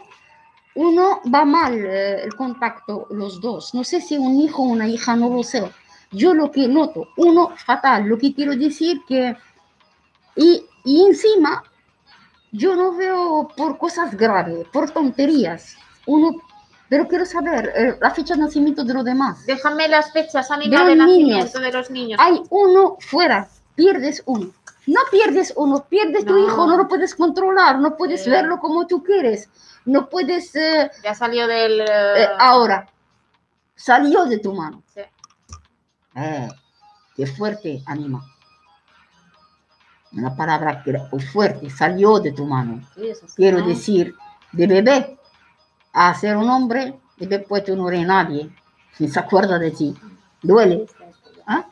uno 0.75 1.20
va 1.33 1.44
mal 1.44 1.75
eh, 1.75 2.25
el 2.25 2.35
contacto, 2.35 3.07
los 3.11 3.40
dos. 3.40 3.73
No 3.73 3.85
sé 3.85 4.01
si 4.01 4.18
un 4.18 4.40
hijo 4.40 4.62
o 4.62 4.66
una 4.66 4.88
hija, 4.88 5.14
no 5.14 5.29
lo 5.29 5.44
sé. 5.44 5.70
Yo 6.11 6.35
lo 6.35 6.51
que 6.51 6.66
noto, 6.66 7.09
uno 7.16 7.53
fatal. 7.64 8.07
Lo 8.07 8.18
que 8.18 8.35
quiero 8.35 8.57
decir 8.57 9.03
que... 9.07 9.37
Y, 10.35 10.64
y 10.85 11.07
encima, 11.07 11.62
yo 12.53 12.75
no 12.77 12.95
veo 12.97 13.49
por 13.57 13.79
cosas 13.79 14.17
graves, 14.17 14.67
por 14.73 14.91
tonterías. 14.91 15.77
Uno, 16.07 16.31
pero 16.89 17.07
quiero 17.07 17.25
saber 17.25 17.73
eh, 17.77 17.97
la 18.01 18.11
fecha 18.11 18.35
de 18.35 18.41
nacimiento 18.41 18.83
de 18.85 18.95
los 18.95 19.05
demás. 19.05 19.45
Déjame 19.47 19.89
las 19.89 20.13
fechas, 20.13 20.51
Ánima, 20.51 20.81
De 20.85 20.91
de, 20.91 20.97
los 20.97 21.07
nacimiento 21.07 21.37
niños. 21.37 21.53
de 21.53 21.73
los 21.73 21.91
niños. 21.91 22.21
hay 22.23 22.43
uno 22.51 22.97
fuera, 23.01 23.49
pierdes 23.75 24.23
uno. 24.27 24.51
No 24.87 25.01
pierdes 25.11 25.53
uno, 25.57 25.85
pierdes 25.89 26.25
tu 26.25 26.33
No. 26.33 26.39
hijo, 26.47 26.67
no 26.67 26.77
lo 26.77 26.89
puedes 26.89 27.15
controlar, 27.15 27.79
no 27.79 27.97
puedes 27.97 28.25
Sí. 28.25 28.31
verlo 28.31 28.59
como 28.59 28.87
tú 28.87 29.03
quieres, 29.05 29.49
no 29.85 30.09
puedes... 30.09 30.57
eh, 30.57 30.91
Ya 31.05 31.15
salió 31.15 31.47
del... 31.47 31.81
eh, 31.83 31.85
eh, 32.17 32.27
ahora, 32.39 32.89
salió 33.77 34.25
de 34.25 34.39
tu 34.39 34.53
mano. 34.55 34.83
sí. 34.93 35.03
Eh, 36.17 36.49
qué 37.15 37.27
fuerte, 37.27 37.83
anima. 37.87 38.25
Una 40.12 40.35
palabra 40.35 40.83
fuerte, 41.33 41.70
salió 41.70 42.18
de 42.18 42.33
tu 42.33 42.44
mano. 42.44 42.83
Quiero 43.37 43.61
¿no? 43.61 43.66
decir, 43.66 44.14
de 44.53 44.66
bebé 44.66 45.18
a 45.92 46.14
ser 46.14 46.37
un 46.37 46.49
hombre, 46.51 46.99
y 47.18 47.27
después 47.27 47.64
tú 47.64 47.77
no 47.77 47.88
eres 47.88 48.07
nadie, 48.07 48.51
ni 48.99 49.09
se 49.09 49.20
acuerda 49.20 49.59
de 49.59 49.70
ti. 49.70 49.94
Duele. 50.42 50.87
¿Ah? 51.46 51.66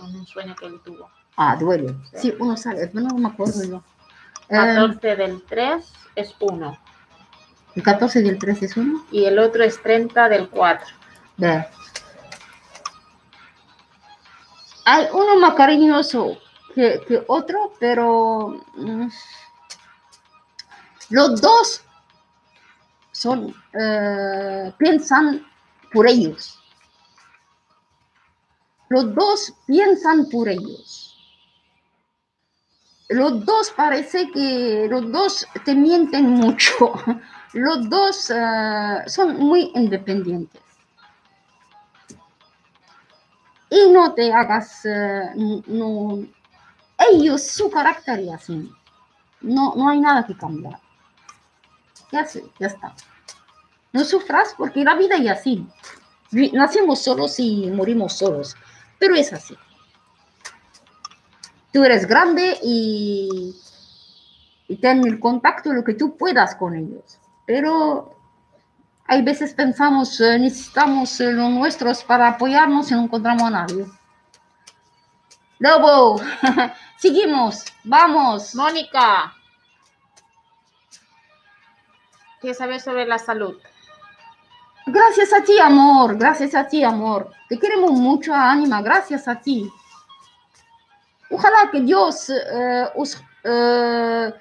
un 0.00 0.26
sueño 0.26 0.54
que 0.56 0.66
él 0.66 0.80
tuvo. 0.84 1.08
Ah, 1.36 1.56
duele. 1.56 1.94
Sí, 2.14 2.34
uno 2.38 2.56
sale, 2.56 2.90
no 2.94 3.14
me 3.16 3.28
acuerdo 3.28 3.62
yo. 3.64 3.82
Eh, 4.48 4.56
14 4.56 5.16
del 5.16 5.42
3 5.42 5.92
es 6.16 6.34
1 6.40 6.78
el 7.78 7.84
14 7.84 8.22
del 8.22 8.38
13 8.38 8.64
es 8.64 8.76
uno. 8.76 9.04
y 9.12 9.24
el 9.24 9.38
otro 9.38 9.62
es 9.62 9.80
30 9.80 10.28
del 10.28 10.48
4. 10.48 10.86
Ve. 11.36 11.64
Hay 14.84 15.06
uno 15.12 15.38
más 15.38 15.54
cariñoso 15.54 16.38
que, 16.78 17.24
otro, 17.26 17.72
pero 17.80 18.60
mm, 18.76 19.08
los 21.10 21.40
dos 21.40 21.82
son, 23.10 23.52
eh, 23.72 24.72
piensan 24.78 25.44
por 25.92 26.06
ellos. 26.06 26.56
Los 28.90 29.12
dos 29.14 29.52
piensan 29.66 30.28
por 30.30 30.48
ellos. 30.48 31.16
Los 33.08 33.44
dos 33.44 33.72
parece 33.76 34.30
que 34.30 34.86
los 34.88 35.10
dos 35.10 35.46
te 35.64 35.74
mienten 35.74 36.30
mucho. 36.30 36.92
Los 37.54 37.88
dos 37.88 38.30
eh, 38.30 39.02
son 39.06 39.38
muy 39.38 39.72
independientes. 39.74 40.60
Y 43.70 43.90
no 43.90 44.12
te 44.12 44.30
hagas, 44.30 44.84
eh, 44.84 45.30
no, 45.66 46.26
ellos, 46.98 47.42
su 47.42 47.70
carácter 47.70 48.20
es 48.20 48.30
así. 48.30 48.72
No, 49.40 49.74
no 49.76 49.88
hay 49.88 50.00
nada 50.00 50.26
que 50.26 50.36
cambiar. 50.36 50.80
Ya 52.10 52.24
sé, 52.24 52.44
ya 52.58 52.66
está. 52.68 52.94
No 53.92 54.04
sufras 54.04 54.54
porque 54.56 54.84
la 54.84 54.94
vida 54.96 55.16
es 55.16 55.28
así. 55.28 55.66
Nacemos 56.52 57.02
solos 57.02 57.38
y 57.38 57.70
morimos 57.70 58.14
solos. 58.14 58.56
Pero 58.98 59.14
es 59.14 59.32
así. 59.32 59.56
Tú 61.72 61.84
eres 61.84 62.06
grande 62.06 62.58
y, 62.62 63.54
y 64.66 64.76
ten 64.76 65.06
el 65.06 65.20
contacto 65.20 65.72
lo 65.72 65.84
que 65.84 65.94
tú 65.94 66.16
puedas 66.16 66.54
con 66.56 66.74
ellos. 66.74 67.18
Pero 67.46 68.18
hay 69.06 69.22
veces 69.22 69.54
pensamos, 69.54 70.20
eh, 70.20 70.38
necesitamos 70.38 71.18
eh, 71.20 71.32
los 71.32 71.50
nuestros 71.50 72.04
para 72.04 72.28
apoyarnos 72.28 72.90
y 72.90 72.94
no 72.94 73.04
encontramos 73.04 73.44
a 73.44 73.50
nadie. 73.50 73.86
Lobo, 75.58 76.20
seguimos, 76.98 77.64
vamos. 77.84 78.54
Mónica, 78.54 79.34
¿qué 82.40 82.54
sabes 82.54 82.84
sobre 82.84 83.06
la 83.06 83.18
salud? 83.18 83.56
Gracias 84.86 85.32
a 85.32 85.42
ti, 85.42 85.58
amor. 85.58 86.16
Gracias 86.16 86.54
a 86.54 86.66
ti, 86.66 86.84
amor. 86.84 87.30
Te 87.48 87.58
queremos 87.58 87.90
mucho, 87.92 88.32
Ánima. 88.32 88.80
Gracias 88.82 89.26
a 89.26 89.40
ti. 89.40 89.68
Ojalá 91.30 91.70
que 91.70 91.80
Dios 91.80 92.30
eh, 92.30 92.88
os, 92.94 93.22
eh, 93.44 94.32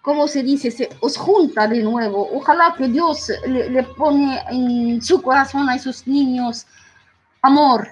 ¿cómo 0.00 0.28
se 0.28 0.42
dice? 0.42 0.70
Se 0.70 0.88
os 1.00 1.16
junta 1.16 1.66
de 1.66 1.82
nuevo. 1.82 2.28
Ojalá 2.32 2.74
que 2.78 2.88
Dios 2.88 3.30
le, 3.46 3.68
le 3.68 3.82
pone 3.82 4.42
en 4.48 5.02
su 5.02 5.20
corazón 5.20 5.68
a 5.68 5.74
esos 5.74 6.06
niños 6.06 6.66
amor, 7.42 7.88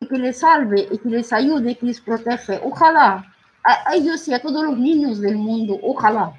y 0.00 0.06
que 0.08 0.16
les 0.18 0.40
salve 0.40 0.88
y 0.90 0.98
que 0.98 1.08
les 1.08 1.32
ayude 1.32 1.72
y 1.72 1.74
que 1.76 1.86
les 1.86 2.00
protege. 2.00 2.60
Ojalá 2.64 3.32
a, 3.62 3.94
ellos 3.94 4.26
y 4.28 4.34
a 4.34 4.40
todos 4.40 4.64
los 4.64 4.76
niños 4.76 5.20
del 5.20 5.36
mundo. 5.36 5.78
Ojalá. 5.82 6.32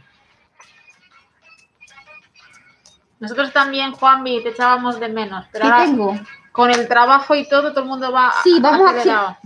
Nosotros 3.19 3.53
también, 3.53 3.91
Juanvi, 3.91 4.41
te 4.41 4.49
echábamos 4.49 4.99
de 4.99 5.09
menos. 5.09 5.45
Pero 5.51 5.65
¿Qué 5.65 5.71
ahora, 5.71 5.85
tengo? 5.85 6.19
con 6.51 6.71
el 6.71 6.87
trabajo 6.87 7.35
y 7.35 7.47
todo, 7.47 7.71
todo 7.71 7.83
el 7.83 7.89
mundo 7.89 8.11
va 8.11 8.33
Sí, 8.43 8.57
vamos 8.59 8.91
a 8.91 8.99
hacer. 8.99 9.37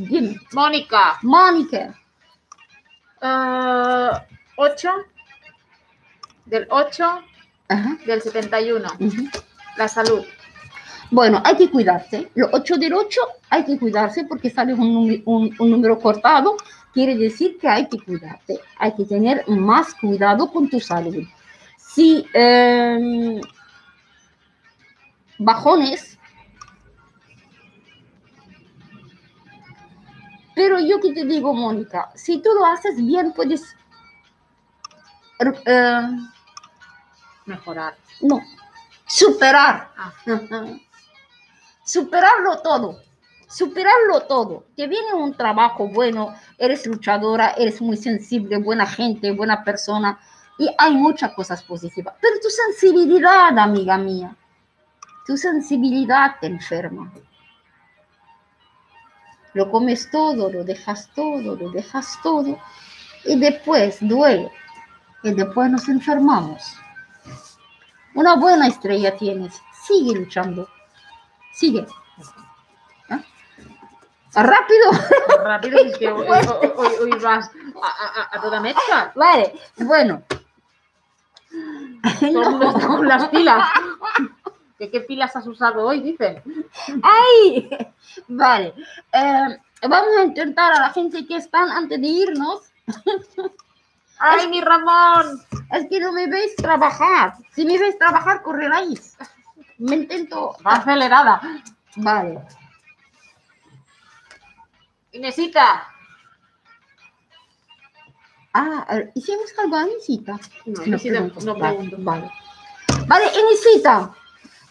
Mónica, 0.53 1.19
Mónica. 1.21 1.93
8 4.57 4.89
del 6.45 6.67
8 6.69 7.23
Ajá. 7.67 7.97
del 8.05 8.21
71. 8.21 8.87
ujú. 8.99 9.29
La 9.77 9.87
salud. 9.89 10.25
Bueno, 11.11 11.41
hay 11.45 11.55
que 11.55 11.69
cuidarse. 11.69 12.29
Los 12.35 12.49
8 12.53 12.77
del 12.77 12.93
8 12.93 13.21
hay 13.49 13.63
que 13.63 13.77
cuidarse 13.79 14.25
porque 14.25 14.49
sale 14.49 14.73
un, 14.73 15.21
un- 15.25 15.55
un 15.57 15.71
número 15.71 15.99
cortado. 15.99 16.55
Quiere 16.93 17.15
decir 17.15 17.57
que 17.59 17.67
hay 17.67 17.87
que 17.87 17.99
cuidarte. 17.99 18.59
Hay 18.79 18.93
que 18.95 19.05
tener 19.05 19.47
más 19.47 19.93
cuidado 19.95 20.51
con 20.51 20.69
tu 20.69 20.79
salud. 20.79 21.23
Si 21.77 22.25
em, 22.33 23.39
bajones, 25.37 26.17
pero 30.55 30.79
yo 30.79 30.99
que 31.01 31.13
te 31.13 31.25
digo, 31.25 31.53
Mónica, 31.53 32.11
si 32.15 32.41
tú 32.41 32.49
lo 32.57 32.65
haces 32.65 32.95
bien, 33.05 33.33
puedes... 33.33 33.75
em, 35.65 36.27
Mejorar. 37.45 37.95
no, 38.21 38.41
superar. 39.05 39.91
Ah, 39.97 40.11
Superarlo 41.85 42.61
todo. 42.63 42.99
Superarlo 43.47 44.21
todo. 44.27 44.65
Te 44.75 44.87
viene 44.87 45.13
un 45.13 45.35
trabajo 45.35 45.87
bueno, 45.87 46.33
eres 46.57 46.85
luchadora, 46.87 47.51
eres 47.51 47.79
muy 47.79 47.95
sensible, 47.95 48.57
buena 48.57 48.87
gente, 48.87 49.31
buena 49.31 49.63
persona 49.63 50.19
y 50.57 50.67
hay 50.77 50.95
muchas 50.95 51.33
cosas 51.33 51.61
positivas. 51.63 52.15
Pero 52.19 52.39
tu 52.41 52.49
sensibilidad, 52.49 53.57
amiga 53.57 53.99
mía, 53.99 54.35
tu 55.27 55.37
sensibilidad 55.37 56.35
te 56.41 56.47
enferma. 56.47 57.13
Lo 59.53 59.69
comes 59.69 60.09
todo, 60.09 60.51
lo 60.51 60.63
dejas 60.63 61.09
todo, 61.15 61.55
lo 61.55 61.69
dejas 61.69 62.19
todo 62.23 62.57
y 63.23 63.39
después 63.39 63.99
duele 64.01 64.51
y 65.23 65.33
después 65.33 65.69
nos 65.69 65.87
enfermamos. 65.87 66.75
Una 68.15 68.35
buena 68.35 68.67
estrella 68.67 69.15
tienes, 69.15 69.61
sigue 69.87 70.17
luchando. 70.19 70.67
Sigue. 71.55 71.87
¿Ah? 73.09 73.21
Rápido. 74.43 74.91
rápido, 75.41 75.79
es 75.79 75.97
que 75.97 76.11
hoy, 76.11 76.27
hoy- 76.29 76.71
hoy- 76.75 76.95
hoy 77.03 77.19
vas 77.21 77.49
a, 77.81 77.87
a- 77.87 78.37
a 78.37 78.41
toda 78.41 78.59
mecha. 78.59 79.13
Vale, 79.15 79.53
bueno. 79.77 80.21
Está 82.21 82.87
con 82.87 83.07
las 83.07 83.29
pilas. 83.29 83.69
¿Qué, 84.77 84.91
¿Qué 84.91 84.99
pilas 85.01 85.33
has 85.37 85.47
usado 85.47 85.85
hoy? 85.85 86.01
Dicen. 86.01 86.43
¡Ay! 87.01 87.69
Vale. 88.27 88.73
eh, 89.13 89.59
vamos 89.87 90.09
a 90.19 90.23
intentar 90.25 90.73
a 90.73 90.79
la 90.81 90.89
gente 90.89 91.25
que 91.25 91.37
están 91.37 91.69
antes 91.71 92.01
de 92.01 92.07
irnos. 92.07 92.61
¡Ay, 94.19 94.49
mi 94.49 94.59
Ramón! 94.61 95.41
Es 95.71 95.87
que 95.89 95.99
no 96.01 96.11
me 96.11 96.27
veis 96.27 96.55
trabajar. 96.57 97.35
Si 97.53 97.63
me 97.65 97.77
veis 97.77 97.97
trabajar, 97.97 98.41
correráis. 98.41 99.17
Me 99.79 99.95
intento. 99.95 100.55
Va 100.65 100.73
acelerada. 100.75 101.41
Vale. 101.97 102.41
Inesita. 105.11 105.87
Ah, 108.53 108.85
¿hicimos 109.13 109.53
algo 109.61 109.75
a 109.75 109.81
Anisita? 109.81 110.39
No, 110.65 110.83
Inesita, 110.85 111.19
no 111.19 111.55
Vale, 111.55 111.75
pregunto. 111.75 111.97
Vale, 111.99 112.31
vale 113.05 113.25
Inesita, 113.37 114.13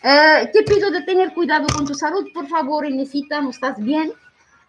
eh, 0.03 0.49
te 0.51 0.62
pido 0.62 0.90
de 0.90 1.03
tener 1.03 1.35
cuidado 1.35 1.67
con 1.67 1.85
tu 1.87 1.95
salud, 1.95 2.27
por 2.33 2.49
favor, 2.49 2.87
Inesita, 2.87 3.43
¿no 3.43 3.51
estás 3.51 3.77
bien? 3.79 4.11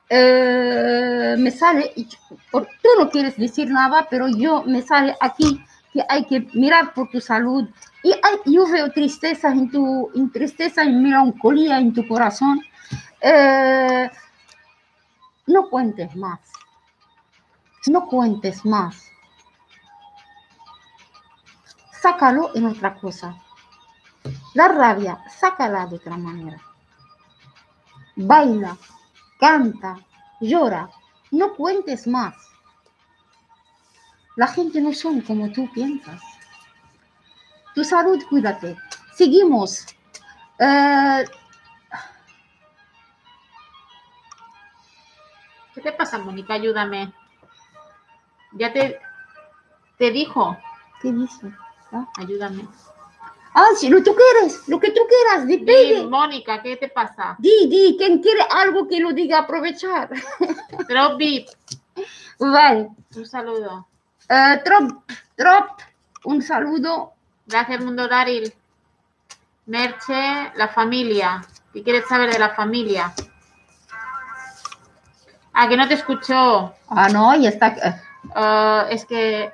Eh, 0.10 1.36
me 1.40 1.50
sale, 1.50 1.94
y 1.96 2.06
por- 2.52 2.68
tú 2.84 2.90
no 3.00 3.10
quieres 3.10 3.38
decir 3.38 3.70
nada, 3.70 4.06
pero 4.10 4.28
yo 4.28 4.64
me 4.64 4.82
sale 4.82 5.16
aquí 5.22 5.64
que 5.96 6.04
hay 6.10 6.26
que 6.26 6.42
mirar 6.54 6.94
por 6.94 7.10
tu 7.10 7.22
salud. 7.22 7.70
Y 8.04 8.12
hay- 8.12 8.54
yo 8.54 8.68
veo 8.68 8.92
tristeza 8.92 9.48
en 9.50 9.72
tu, 9.72 10.12
en 10.14 10.30
tristeza 10.30 10.84
y 10.84 10.92
melancolía 10.92 11.80
en 11.80 11.94
tu 11.94 12.06
corazón. 12.06 12.62
Eh, 13.22 14.12
no 15.48 15.70
cuentes 15.70 16.14
más. 16.18 16.42
No 17.88 18.06
cuentes 18.08 18.66
más 18.66 19.06
sácalo 22.06 22.52
en 22.54 22.68
otra 22.68 22.94
cosa. 22.94 23.36
La 24.54 24.68
rabia, 24.68 25.24
sácala 25.28 25.88
de 25.88 25.96
otra 25.96 26.16
manera. 26.18 26.62
Baila, 28.16 28.78
canta, 29.40 29.98
llora, 30.40 30.88
no 31.32 31.56
cuentes 31.56 32.06
más. 32.06 32.36
La 34.36 34.48
gente 34.48 34.82
no 34.82 34.94
son 34.94 35.22
como 35.22 35.52
tú 35.52 35.70
piensas. 35.74 36.22
Tu 37.74 37.84
salud, 37.84 38.22
cuídate. 38.30 38.76
Seguimos. 39.16 39.86
Eh, 40.60 41.26
¿Qué 45.74 45.82
te 45.82 45.92
pasa, 45.92 46.18
Mónica? 46.18 46.54
Ayúdame. 46.54 47.14
Ya 48.54 48.72
te, 48.72 49.00
te 49.98 50.12
dijo. 50.12 50.58
¿Qué 51.02 51.12
dice? 51.12 51.52
Ah, 51.92 52.08
Ayúdame. 52.18 52.66
Ah, 53.54 53.68
si 53.78 53.90
lo 53.90 54.04
tú 54.04 54.14
quieres, 54.14 54.68
lo 54.68 54.80
que 54.82 54.92
tú 54.92 55.02
quieras, 55.08 55.48
Di, 55.48 55.60
pide. 55.60 56.06
Mónica, 56.06 56.62
¿qué 56.62 56.76
te 56.76 56.90
pasa? 56.90 57.38
Di, 57.40 57.68
di, 57.68 57.96
quien 57.98 58.22
quiere 58.22 58.42
algo 58.50 58.86
que 58.86 59.00
lo 59.00 59.14
diga 59.14 59.40
aprovechar. 59.40 60.10
Drop. 60.90 61.22
Vale. 62.40 62.90
Un 63.16 63.26
saludo. 63.26 63.88
Eh, 64.30 64.62
trop, 64.64 65.04
trop, 65.36 65.66
un 66.26 66.42
saludo. 66.42 67.14
Gracias, 67.46 67.84
Mundo 67.84 68.08
Daril. 68.08 68.54
Merche, 69.68 70.52
la 70.56 70.68
familia. 70.68 71.44
¿Qué 71.74 71.84
quieres 71.84 72.08
saber 72.08 72.32
de 72.32 72.40
la 72.40 72.50
familia? 72.56 73.14
Ah, 75.54 75.68
que 75.68 75.78
no 75.78 75.88
te 75.88 75.94
escuchó. 75.96 76.74
Ah, 76.90 77.10
no, 77.10 77.36
ya 77.36 77.50
está. 77.50 78.02
Ah, 78.36 78.88
es 78.90 79.06
que 79.06 79.52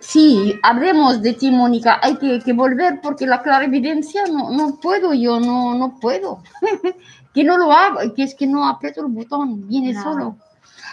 Sí, 0.00 0.60
hablemos 0.62 1.22
de 1.22 1.32
ti, 1.32 1.50
Mónica. 1.50 1.98
Hay 2.02 2.16
que, 2.18 2.38
que 2.40 2.52
volver 2.52 3.00
porque 3.02 3.26
la 3.26 3.42
clarividencia 3.42 4.24
no, 4.26 4.50
no 4.50 4.76
puedo, 4.76 5.14
yo 5.14 5.40
no, 5.40 5.74
no 5.74 5.98
puedo. 5.98 6.42
que 7.34 7.42
no 7.42 7.56
lo 7.56 7.72
hago, 7.72 8.00
que 8.14 8.22
es 8.24 8.34
que 8.34 8.46
no 8.46 8.68
aprieto 8.68 9.00
el 9.00 9.06
botón, 9.12 9.66
viene 9.66 9.94
No. 9.94 10.02
solo. 10.02 10.36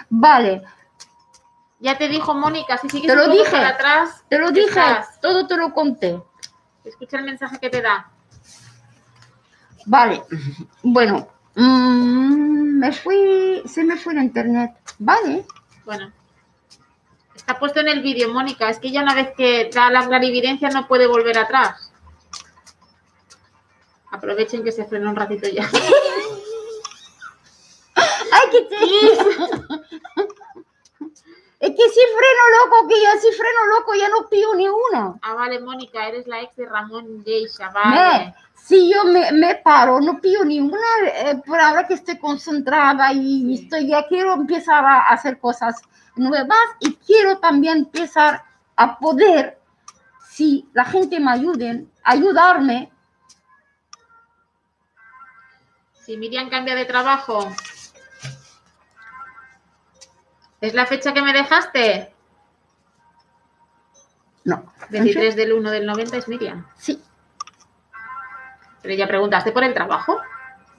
Vale, 0.09 0.61
ya 1.79 1.97
te 1.97 2.07
dijo 2.07 2.33
Mónica, 2.33 2.77
si 2.77 2.89
sigues 2.89 3.07
Te 3.09 3.15
lo 3.15 3.23
un 3.25 3.31
poco 3.31 3.39
dije. 3.43 3.51
para 3.51 3.69
atrás, 3.69 4.23
te 4.29 4.37
lo 4.37 4.51
dije, 4.51 4.67
Estás. 4.69 5.19
todo 5.21 5.47
te 5.47 5.57
lo 5.57 5.73
conté. 5.73 6.21
escucha 6.83 7.17
el 7.17 7.23
mensaje 7.25 7.57
que 7.59 7.69
te 7.69 7.81
da. 7.81 8.09
Vale, 9.85 10.21
bueno, 10.83 11.27
mm, 11.55 12.79
me 12.79 12.91
fui, 12.91 13.63
se 13.65 13.83
me 13.83 13.97
fue 13.97 14.13
el 14.13 14.23
internet. 14.23 14.71
Vale, 14.99 15.43
Bueno, 15.85 16.11
está 17.35 17.57
puesto 17.57 17.79
en 17.79 17.87
el 17.87 18.01
vídeo, 18.03 18.31
Mónica. 18.31 18.69
Es 18.69 18.77
que 18.79 18.91
ya 18.91 19.01
una 19.01 19.15
vez 19.15 19.29
que 19.35 19.69
da 19.73 19.89
la 19.89 20.05
clarividencia 20.05 20.69
no 20.69 20.87
puede 20.87 21.07
volver 21.07 21.37
atrás. 21.39 21.91
Aprovechen 24.11 24.63
que 24.63 24.71
se 24.71 24.85
frena 24.85 25.09
un 25.09 25.15
ratito 25.15 25.47
ya. 25.49 25.67
¡ay, 28.31 28.49
que 28.51 28.61
te... 28.61 28.75
es 31.59 31.69
que 31.75 31.89
si 31.89 31.99
freno 31.99 32.43
loco, 32.65 32.87
que 32.87 32.95
yo 32.95 33.09
si 33.21 33.31
freno 33.37 33.65
loco 33.77 33.93
ya 33.93 34.09
no 34.09 34.27
pillo 34.29 34.55
ni 34.55 34.67
una. 34.67 35.15
Ah, 35.21 35.33
vale, 35.35 35.59
Mónica, 35.59 36.07
eres 36.07 36.25
la 36.27 36.41
ex 36.41 36.55
de 36.55 36.65
Ramón 36.65 37.23
Geisha, 37.23 37.67
Me- 37.67 37.73
vale. 37.73 38.35
si 38.55 38.91
yo 38.93 39.03
me, 39.05 39.31
me 39.31 39.55
paro, 39.55 39.99
no 40.01 40.19
pillo 40.19 40.43
ninguna, 40.43 40.81
eh, 41.05 41.41
por 41.45 41.59
ahora 41.59 41.85
que 41.87 41.93
estoy 41.95 42.17
concentrada 42.17 43.13
y 43.13 43.53
estoy, 43.53 43.87
ya 43.89 44.07
quiero 44.07 44.33
empezar 44.33 44.83
a 44.85 45.01
hacer 45.09 45.39
cosas 45.39 45.81
nuevas 46.15 46.59
y 46.79 46.95
quiero 46.95 47.37
también 47.39 47.77
empezar 47.77 48.43
a 48.75 48.97
poder 48.97 49.59
si 50.29 50.67
la 50.73 50.85
gente 50.85 51.19
me 51.19 51.31
ayude, 51.31 51.85
ayudarme, 52.03 52.91
Si 56.03 56.17
Miriam 56.17 56.49
cambia 56.49 56.73
de 56.73 56.85
trabajo. 56.85 57.53
¿Es 60.61 60.73
la 60.73 60.85
fecha 60.85 61.13
que 61.13 61.21
me 61.21 61.33
dejaste? 61.33 62.13
no. 64.43 64.71
23 64.89 65.35
del 65.35 65.53
1 65.53 65.71
del 65.71 65.85
90 65.85 66.17
es 66.17 66.27
Miriam. 66.27 66.65
Sí, 66.77 67.01
Pero 68.81 68.95
ya 68.95 69.07
preguntaste 69.07 69.51
por 69.51 69.63
el 69.63 69.73
trabajo. 69.73 70.17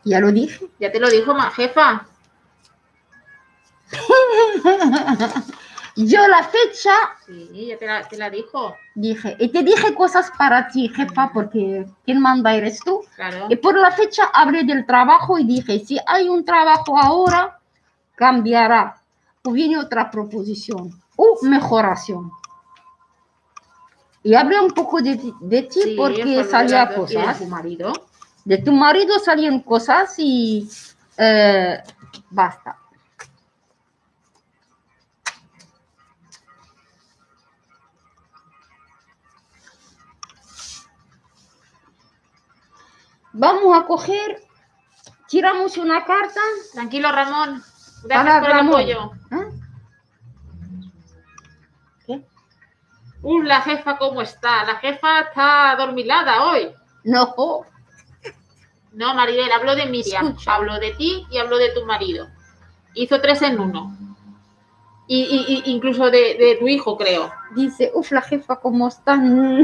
ya 0.05 0.19
lo 0.21 0.33
dije. 0.33 0.67
Ya 0.81 0.91
te 0.93 0.99
lo 1.01 1.09
dijo 1.09 1.33
ma 1.35 1.51
jefa. 1.51 2.07
Yo 5.95 6.27
la 6.27 6.43
fecha 6.45 6.93
Sí, 7.27 7.67
ya 7.69 7.77
te 7.79 7.87
la, 7.87 8.03
te 8.09 8.17
la 8.17 8.31
dijo. 8.31 8.75
dije, 8.95 9.37
y 9.39 9.49
te 9.51 9.63
dije 9.63 9.95
cosas 9.95 10.31
para 10.39 10.69
ti, 10.69 10.89
jefa, 10.89 11.31
porque 11.35 11.87
quien 12.05 12.19
manda 12.21 12.55
eres 12.55 12.81
tú. 12.81 13.05
Claro. 13.15 13.47
Y 13.51 13.57
por 13.57 13.77
la 13.79 13.91
fecha 13.93 14.25
hablé 14.33 14.65
del 14.65 14.87
trabajo 14.87 15.39
y 15.39 15.45
dije, 15.45 15.79
si 15.81 15.99
hay 16.07 16.29
un 16.31 16.45
trabajo 16.47 16.99
ahora, 16.99 17.59
cambiará. 18.15 19.02
O 19.45 19.51
viene 19.51 19.77
otra 19.79 20.11
proposición 20.11 20.91
o 21.17 21.39
mejoración. 21.43 22.31
Y 24.23 24.35
hablé 24.35 24.61
un 24.61 24.71
poco 24.71 25.01
de, 25.01 25.17
ti- 25.17 25.35
de 25.41 25.63
ti 25.63 25.81
Sí, 25.83 25.95
porque 25.97 26.45
salía 26.45 26.87
de 26.87 26.93
y 26.93 26.95
de 26.95 27.01
cosas. 27.01 27.39
su 27.39 27.47
marido. 27.47 27.93
De 28.45 28.59
tu 28.59 28.73
marido 28.73 29.19
salían 29.19 29.61
cosas 29.61 30.15
y 30.19 30.69
eh, 31.17 31.83
basta. 32.31 32.79
Vamos 43.33 43.77
a 43.77 43.87
coger, 43.87 44.43
tiramos 45.29 45.77
una 45.77 46.05
carta. 46.05 46.41
Tranquilo, 46.73 47.11
Ramón. 47.11 47.63
Gracias 48.05 48.41
por 48.41 48.51
el 48.51 48.57
Ramón. 48.57 48.75
apoyo. 48.75 49.13
¿eh? 49.31 49.49
¿Qué? 52.07 52.23
Uh, 53.23 53.43
la 53.43 53.61
jefa, 53.63 53.97
¿cómo 53.99 54.21
está? 54.23 54.65
La 54.65 54.77
jefa 54.77 55.21
está 55.21 55.71
adormilada 55.73 56.45
hoy. 56.45 56.73
No, 57.05 57.35
No, 58.93 59.15
Maribel, 59.15 59.51
hablo 59.53 59.75
de 59.75 59.87
Miriam. 59.87 60.27
Escucha. 60.29 60.55
Hablo 60.55 60.79
de 60.79 60.91
ti 60.93 61.27
y 61.31 61.39
hablo 61.39 61.57
de 61.59 61.71
tu 61.71 61.85
marido. 61.87 62.29
Hizo 62.95 63.21
tres 63.21 63.43
en 63.43 63.59
uno. 63.61 63.97
Y, 65.09 65.21
y- 65.25 65.63
y 65.69 65.73
incluso 65.73 66.05
de, 66.11 66.37
de 66.39 66.57
tu 66.59 66.69
hijo, 66.69 66.97
creo. 66.97 67.31
dice, 67.55 67.91
uf, 67.95 68.13
la 68.13 68.23
jefa, 68.23 68.57
¿cómo 68.61 68.89
están? 68.89 69.63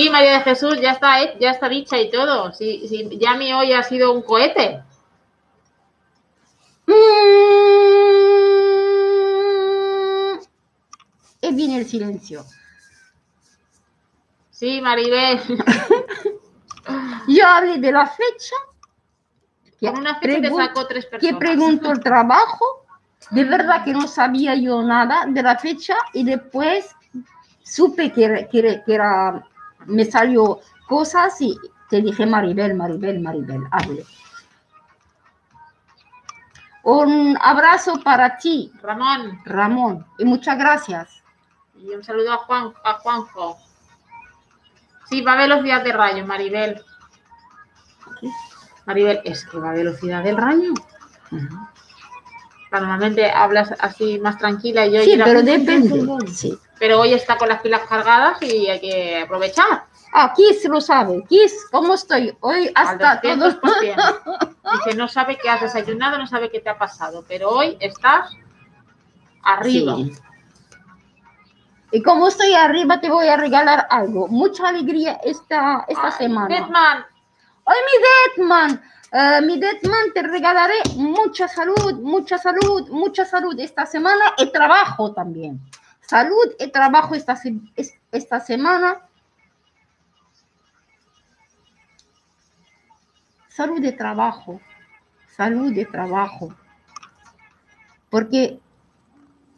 Sí, 0.00 0.08
María 0.08 0.38
de 0.38 0.40
Jesús, 0.40 0.80
ya 0.80 0.92
está, 0.92 1.22
eh, 1.22 1.36
ya 1.38 1.50
está 1.50 1.68
dicha 1.68 1.98
y 1.98 2.10
todo. 2.10 2.54
Sí, 2.54 2.86
sí, 2.88 3.18
ya 3.20 3.34
mi 3.34 3.52
hoy 3.52 3.74
ha 3.74 3.82
sido 3.82 4.14
un 4.14 4.22
cohete. 4.22 4.82
Mm. 6.86 6.92
Y 11.42 11.54
viene 11.54 11.80
el 11.80 11.86
silencio. 11.86 12.46
Sí, 14.48 14.80
Maribel. 14.80 15.38
Yo 17.28 17.46
hablé 17.46 17.76
de 17.76 17.92
la 17.92 18.06
fecha. 18.06 18.56
que 19.78 19.86
Con 19.86 19.98
una 19.98 20.18
fecha 20.18 20.48
sacó 20.48 20.86
tres 20.86 21.04
que 21.04 21.18
personas. 21.18 21.38
preguntó 21.40 21.92
el 21.92 22.00
trabajo. 22.00 22.86
De 23.32 23.44
verdad 23.44 23.84
que 23.84 23.92
no 23.92 24.08
sabía 24.08 24.54
yo 24.54 24.82
nada 24.82 25.26
de 25.28 25.42
la 25.42 25.58
fecha 25.58 25.94
y 26.14 26.24
después 26.24 26.88
supe 27.62 28.10
que 28.12 28.48
era, 28.86 29.49
me 29.86 30.04
salió 30.04 30.60
cosas 30.88 31.40
y 31.40 31.56
te 31.88 32.00
dije 32.00 32.26
Maribel, 32.26 32.74
Maribel, 32.74 33.20
Maribel, 33.20 33.62
hable. 33.70 34.04
Un 36.82 37.36
abrazo 37.40 38.00
para 38.02 38.38
ti, 38.38 38.72
Ramón, 38.82 39.40
Ramón, 39.44 40.06
y 40.18 40.24
muchas 40.24 40.56
gracias. 40.58 41.22
y 41.76 41.90
un 41.90 42.02
saludo 42.02 42.32
a, 42.32 42.36
Juan, 42.38 42.72
a 42.84 42.94
Juanjo. 42.94 43.58
Sí, 45.08 45.22
va 45.22 45.32
a 45.32 45.36
velocidad 45.36 45.82
de 45.82 45.92
rayo, 45.92 46.26
Maribel. 46.26 46.82
Maribel, 48.86 49.20
es 49.24 49.44
que 49.46 49.58
va 49.58 49.70
a 49.70 49.74
velocidad 49.74 50.22
del 50.22 50.36
rayo. 50.36 50.72
Normalmente 52.70 53.30
hablas 53.30 53.74
así 53.80 54.18
más 54.18 54.38
tranquila 54.38 54.86
y 54.86 54.96
hoy 54.98 55.04
Sí, 55.04 55.20
pero 55.22 55.42
depende. 55.42 56.06
Sí. 56.32 56.56
Pero 56.78 57.00
hoy 57.00 57.12
está 57.12 57.36
con 57.36 57.48
las 57.48 57.60
pilas 57.60 57.82
cargadas 57.88 58.40
y 58.42 58.68
hay 58.68 58.80
que 58.80 59.22
aprovechar. 59.22 59.84
Ah, 60.12 60.32
Kiss 60.34 60.64
lo 60.68 60.80
sabe. 60.80 61.24
Kiss, 61.28 61.66
¿cómo 61.70 61.94
estoy? 61.94 62.36
Hoy 62.40 62.70
hasta 62.74 63.20
todo. 63.20 63.50
200%. 63.50 64.56
Dice, 64.84 64.96
no 64.96 65.08
sabe 65.08 65.36
qué 65.36 65.48
has 65.48 65.60
desayunado, 65.60 66.18
no 66.18 66.26
sabe 66.26 66.50
qué 66.50 66.60
te 66.60 66.70
ha 66.70 66.78
pasado, 66.78 67.24
pero 67.26 67.50
hoy 67.50 67.76
estás 67.80 68.30
arriba. 69.42 69.96
Sí. 69.96 70.12
Y 71.92 72.02
como 72.02 72.28
estoy 72.28 72.54
arriba, 72.54 73.00
te 73.00 73.10
voy 73.10 73.26
a 73.26 73.36
regalar 73.36 73.86
algo. 73.90 74.28
Mucha 74.28 74.68
alegría 74.68 75.18
esta, 75.24 75.84
esta 75.88 76.06
Ay, 76.06 76.12
semana. 76.12 76.48
Deathman, 76.48 77.04
¡Ay, 77.66 77.76
mi 77.86 78.44
Deadman! 78.44 78.82
Eh, 79.12 79.40
mi 79.42 79.58
Deadman, 79.58 80.12
te 80.14 80.22
regalaré 80.22 80.74
mucha 80.94 81.48
salud, 81.48 81.94
mucha 82.00 82.38
salud, 82.38 82.88
mucha 82.90 83.24
salud 83.24 83.58
esta 83.58 83.84
semana 83.84 84.24
y 84.38 84.52
trabajo 84.52 85.12
también. 85.12 85.60
Salud 86.00 86.54
y 86.58 86.70
trabajo 86.70 87.16
esta, 87.16 87.36
esta 88.12 88.40
semana. 88.40 89.00
Salud 93.48 93.80
de 93.80 93.92
trabajo, 93.92 94.60
salud 95.36 95.72
de 95.74 95.86
trabajo. 95.86 96.54
Porque 98.10 98.60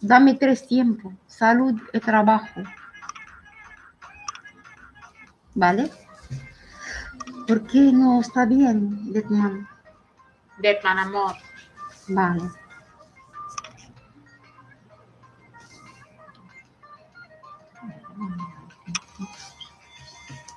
dame 0.00 0.34
tres 0.34 0.66
tiempos, 0.66 1.12
salud 1.26 1.78
y 1.92 2.00
trabajo. 2.00 2.62
¿Vale? 5.54 5.90
¿Por 7.46 7.66
qué 7.66 7.92
no 7.92 8.20
está 8.20 8.46
bien, 8.46 9.12
Deadman? 9.12 9.68
Deathman, 10.58 10.98
amor. 10.98 11.34
Vale. 12.08 12.42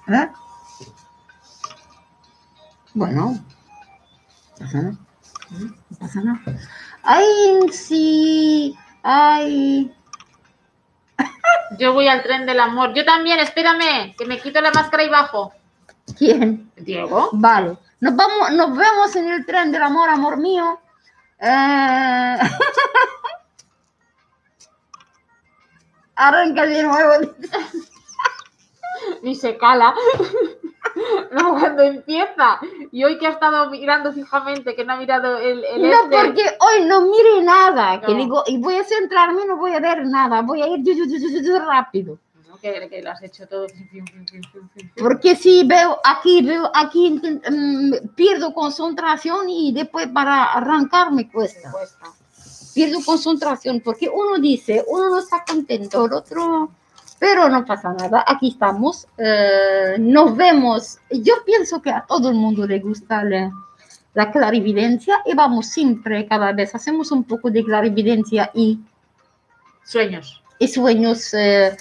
¿Eh? 0.07 0.29
Bueno, 2.93 3.33
no 3.33 3.41
pasa 4.59 4.81
nada. 4.81 4.97
No 5.49 5.97
pasa 5.99 6.21
nada. 6.21 6.39
Ay, 7.03 7.69
sí, 7.71 8.77
ay. 9.03 9.93
Yo 11.79 11.93
voy 11.93 12.07
al 12.07 12.21
tren 12.23 12.45
del 12.45 12.59
amor. 12.59 12.93
Yo 12.93 13.03
también, 13.03 13.39
espérame, 13.39 14.15
que 14.15 14.25
me 14.25 14.39
quito 14.39 14.61
la 14.61 14.71
máscara 14.71 15.03
y 15.03 15.09
bajo. 15.09 15.53
¿Quién? 16.18 16.72
Diego. 16.78 17.30
Vale. 17.34 17.78
Nos, 17.99 18.16
vamos, 18.16 18.51
nos 18.51 18.78
vemos 18.78 19.16
en 19.16 19.32
el 19.32 19.45
tren 19.45 19.72
del 19.72 19.84
amor, 19.84 20.09
amor 20.09 20.38
mío. 20.38 20.80
Eh... 21.39 22.38
Arranca 26.16 26.66
de 26.66 26.84
nuevo. 26.84 27.34
Ni 29.22 29.36
se 29.36 29.57
cala. 29.57 29.93
No, 31.32 31.59
cuando 31.59 31.84
empieza. 31.84 32.59
Y 32.91 33.03
hoy 33.03 33.18
que 33.18 33.28
ha 33.28 33.32
estado 33.32 33.70
mirando 33.70 34.13
fijamente, 34.13 34.76
que 34.76 34.86
no 34.86 34.93
ha 34.93 34.97
mirado 34.97 35.38
el, 35.38 35.63
el 35.66 35.82
No, 35.82 36.03
este. 36.03 36.18
porque 36.18 36.43
hoy 36.59 36.86
no 36.86 37.01
mire 37.01 37.43
nada. 37.43 37.99
Que 37.99 38.13
digo, 38.13 38.43
y 38.47 38.57
voy 38.59 38.78
a 38.78 38.84
centrarme, 38.86 39.45
no 39.45 39.57
voy 39.57 39.74
a 39.74 39.82
ver 39.82 40.05
nada. 40.05 40.41
Voy 40.41 40.61
a 40.61 40.68
ir 40.68 40.84
rápido. 41.68 42.18
Que, 42.66 42.89
que 42.89 43.01
lo 43.03 43.11
has 43.11 43.22
hecho 43.22 43.47
todo. 43.47 43.68
Porque 44.97 45.36
si 45.36 45.63
veo 45.68 45.99
aquí, 46.03 46.41
veo 46.41 46.72
aquí, 46.74 47.11
mm, 47.11 48.16
pierdo 48.16 48.55
concentración 48.55 49.47
y 49.49 49.72
después 49.72 50.07
para 50.07 50.45
arrancar 50.45 51.11
me 51.11 51.30
cuesta. 51.30 51.72
Cuesta. 51.72 52.07
pierdo 52.74 52.97
concentración 53.05 53.82
porque 53.82 54.09
uno 54.09 54.39
dice, 54.39 54.84
uno 54.88 55.11
no 55.11 55.20
está 55.20 55.43
contento, 55.47 56.05
el 56.05 56.13
otro, 56.13 56.72
pero 57.20 57.49
no 57.49 57.63
pasa 57.66 57.93
nada, 57.93 58.26
aquí 58.28 58.49
estamos, 58.49 59.07
eh, 59.20 59.97
nos 59.99 60.36
vemos. 60.36 60.97
Yo 61.11 61.36
pienso 61.45 61.84
que 61.84 61.91
a 61.91 62.03
todo 62.07 62.30
el 62.30 62.36
mundo 62.36 62.66
le 62.66 62.80
gusta 62.80 63.24
la, 63.24 63.51
la 64.16 64.32
clarividencia 64.32 65.22
y 65.26 65.36
vamos 65.36 65.68
siempre, 65.68 66.26
cada 66.26 66.51
vez 66.51 66.74
hacemos 66.74 67.11
un 67.11 67.26
poco 67.26 67.51
de 67.51 67.63
clarividencia 67.63 68.49
y, 68.55 68.80
Sueños. 69.84 70.41
y 70.57 70.68
sueños, 70.68 71.32
eh, 71.36 71.78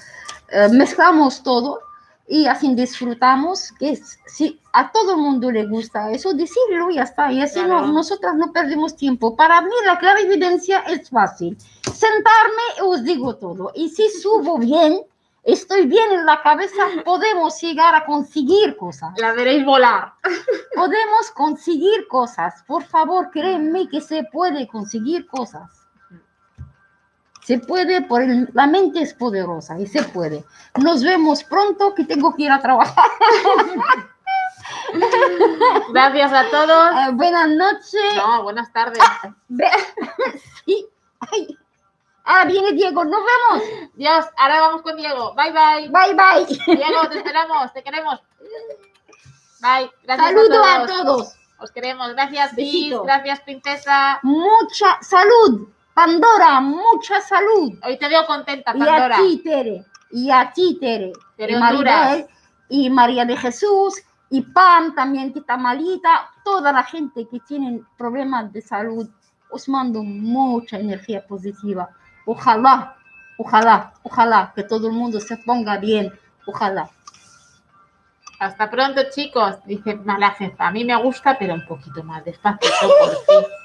eh, 0.55 0.69
mezclamos 0.71 1.43
todo 1.43 1.81
y 2.27 2.47
así 2.47 2.75
disfrutamos, 2.75 3.71
que 3.79 4.01
si 4.27 4.59
a 4.73 4.91
todo 4.93 5.13
el 5.13 5.19
mundo 5.19 5.51
le 5.51 5.67
gusta 5.67 6.11
eso, 6.11 6.33
decirlo 6.33 6.91
y 6.91 6.95
ya 6.95 7.03
está. 7.03 7.31
Y 7.31 7.43
así 7.43 7.61
no- 7.61 7.87
nosotras 7.89 8.35
no 8.37 8.51
perdemos 8.53 8.97
tiempo. 8.97 9.37
Para 9.37 9.61
mí 9.61 9.75
la 9.85 9.99
clarividencia 9.99 10.79
es 10.89 11.11
fácil. 11.11 11.57
Sentarme 11.93 12.63
y 12.79 12.81
os 12.81 13.05
digo 13.05 13.37
todo. 13.37 13.73
Y 13.75 13.91
si 13.91 14.09
subo 14.09 14.57
bien, 14.59 15.03
estoy 15.43 15.87
bien 15.87 16.13
en 16.13 16.25
la 16.25 16.41
cabeza, 16.43 16.83
podemos 17.05 17.61
llegar 17.61 17.95
a 17.95 18.07
conseguir 18.07 18.75
cosas. 18.79 19.13
La 19.19 19.33
veréis 19.33 19.63
volar. 19.65 20.15
Podemos 20.75 21.31
conseguir 21.35 22.09
cosas. 22.09 22.65
Por 22.67 22.85
favor, 22.85 23.31
créanme 23.31 23.87
que 23.89 24.01
se 24.01 24.25
puede 24.33 24.67
conseguir 24.67 25.27
cosas. 25.27 25.84
Se 27.45 27.59
puede, 27.59 28.03
por 28.03 28.23
el- 28.23 28.49
la 28.55 28.67
mente 28.67 29.03
es 29.03 29.15
poderosa 29.15 29.79
y 29.79 29.87
se 29.87 30.03
puede. 30.03 30.45
Nos 30.81 31.05
vemos 31.05 31.45
pronto 31.45 31.95
que 31.95 32.05
tengo 32.05 32.35
que 32.35 32.45
ir 32.45 32.51
a 32.51 32.61
trabajar. 32.61 33.05
Gracias 35.93 36.33
a 36.33 36.49
todos. 36.51 36.91
Eh, 36.97 37.11
buenas 37.13 37.49
noches. 37.51 38.17
No, 38.17 38.43
buenas 38.43 38.73
tardes. 38.73 38.99
Sí. 40.65 40.87
Ay. 41.21 41.59
Ahora 42.25 42.47
viene 42.47 42.73
Diego. 42.73 43.05
Nos 43.05 43.21
vemos. 43.21 43.63
Dios, 43.95 44.25
ahora 44.39 44.61
vamos 44.61 44.81
con 44.81 44.97
Diego. 44.97 45.35
Bye, 45.35 45.53
bye. 45.53 45.91
Bye, 45.91 46.15
bye. 46.15 46.47
Diego, 46.77 47.07
te 47.11 47.19
esperamos, 47.19 47.71
te 47.75 47.83
queremos. 47.83 48.23
Bye. 49.61 49.91
Gracias 50.05 50.29
Saludo 50.29 50.65
a 50.65 50.77
a 50.77 50.87
todos. 50.87 51.35
Os 51.59 51.71
queremos. 51.71 52.11
Gracias, 52.15 52.57
Bis. 52.57 52.95
Gracias, 53.05 53.41
princesa. 53.41 54.21
Mucha 54.23 54.97
salud. 55.03 55.69
Pandora, 55.95 56.61
mucha 56.61 57.21
salud. 57.21 57.79
Hoy 57.85 57.97
te 57.99 58.09
veo 58.09 58.27
contenta, 58.27 58.73
Y 58.77 58.83
a 58.83 58.85
Pandora. 58.85 59.17
ti, 59.17 59.41
Tere. 59.45 59.85
Y 60.11 60.31
a 60.31 60.53
ti, 60.53 60.77
Tere. 60.81 61.13
Tere 61.37 61.53
y 61.53 61.57
Honduras. 61.57 62.09
Maribel. 62.09 62.27
Y 62.69 62.91
María 62.91 63.25
de 63.25 63.37
Jesús. 63.37 63.95
Y 64.31 64.41
Pam 64.41 64.95
también, 64.95 65.33
que 65.33 65.39
está 65.39 65.57
malita. 65.57 66.31
Toda 66.45 66.73
la 66.73 66.83
gente 66.83 67.29
que 67.29 67.39
tiene 67.41 67.81
problemas 67.97 68.53
de 68.53 68.61
salud. 68.61 69.09
Os 69.51 69.69
mando 69.69 70.03
mucha 70.03 70.79
energía 70.79 71.25
positiva. 71.25 71.89
Ojalá, 72.27 72.97
ojalá, 73.39 73.95
ojalá 74.03 74.53
que 74.57 74.65
todo 74.65 74.89
el 74.89 74.95
mundo 74.95 75.21
se 75.21 75.37
ponga 75.37 75.77
bien. 75.79 76.13
Ojalá. 76.47 76.91
Hasta 78.41 78.69
pronto, 78.69 79.01
chicos. 79.15 79.65
Dice 79.65 80.01
la 80.05 80.31
jefa. 80.33 80.67
A 80.67 80.73
mí 80.73 80.85
me 80.85 81.01
gusta, 81.01 81.39
pero 81.39 81.55
un 81.55 81.65
poquito 81.65 82.03
más 82.03 82.25
despacio, 82.25 82.69
por. 83.27 83.47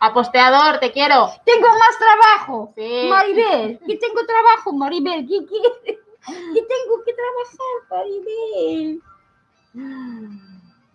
Aposteador, 0.00 0.78
te 0.78 0.92
quiero. 0.92 1.30
Tengo 1.44 1.68
más 1.68 1.98
trabajo. 1.98 2.72
Sí. 2.76 3.06
Maribel, 3.08 3.78
que 3.86 3.96
tengo 3.96 4.24
trabajo, 4.26 4.72
Maribel. 4.72 5.26
¿Qué? 5.26 5.38
Que 5.46 6.62
tengo 6.62 7.02
que 7.04 7.14
trabajar, 7.14 7.76
Maribel. 7.90 9.02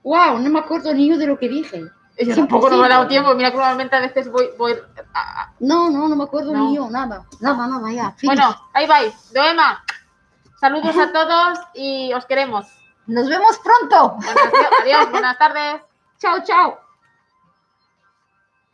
Wow, 0.03 0.39
no 0.39 0.49
me 0.49 0.59
acuerdo 0.59 0.93
ni 0.93 1.09
yo 1.09 1.17
de 1.17 1.27
lo 1.27 1.39
que 1.39 1.49
dije. 1.49 1.79
Yo 2.17 2.33
Sí, 2.33 2.35
tampoco 2.35 2.69
no 2.69 2.77
me 2.77 2.85
ha 2.85 2.89
dado 2.89 3.07
tiempo. 3.07 3.33
Mira 3.33 3.51
que 3.51 3.57
normalmente 3.57 3.95
a 3.95 3.99
veces 4.01 4.31
voy. 4.31 4.49
voy 4.57 4.73
a- 5.13 5.41
a- 5.43 5.53
No, 5.59 5.89
no, 5.89 6.07
no 6.07 6.15
me 6.15 6.23
acuerdo 6.23 6.53
No. 6.53 6.69
ni 6.69 6.75
yo, 6.75 6.89
nada. 6.89 7.25
Nada, 7.41 7.67
nada, 7.67 7.91
ya. 7.91 8.15
Bueno, 8.23 8.55
bye 8.73 8.87
bye. 8.87 9.13
Doema. 9.33 9.83
Saludos 10.59 10.95
a 10.97 11.11
todos 11.11 11.59
y 11.73 12.13
os 12.13 12.25
queremos. 12.25 12.65
Nos 13.07 13.27
vemos 13.27 13.59
pronto. 13.59 14.17
Adiós, 14.81 15.11
buenas 15.11 15.37
tardes. 15.37 15.81
Chao, 16.19 16.41
chao. 16.43 16.79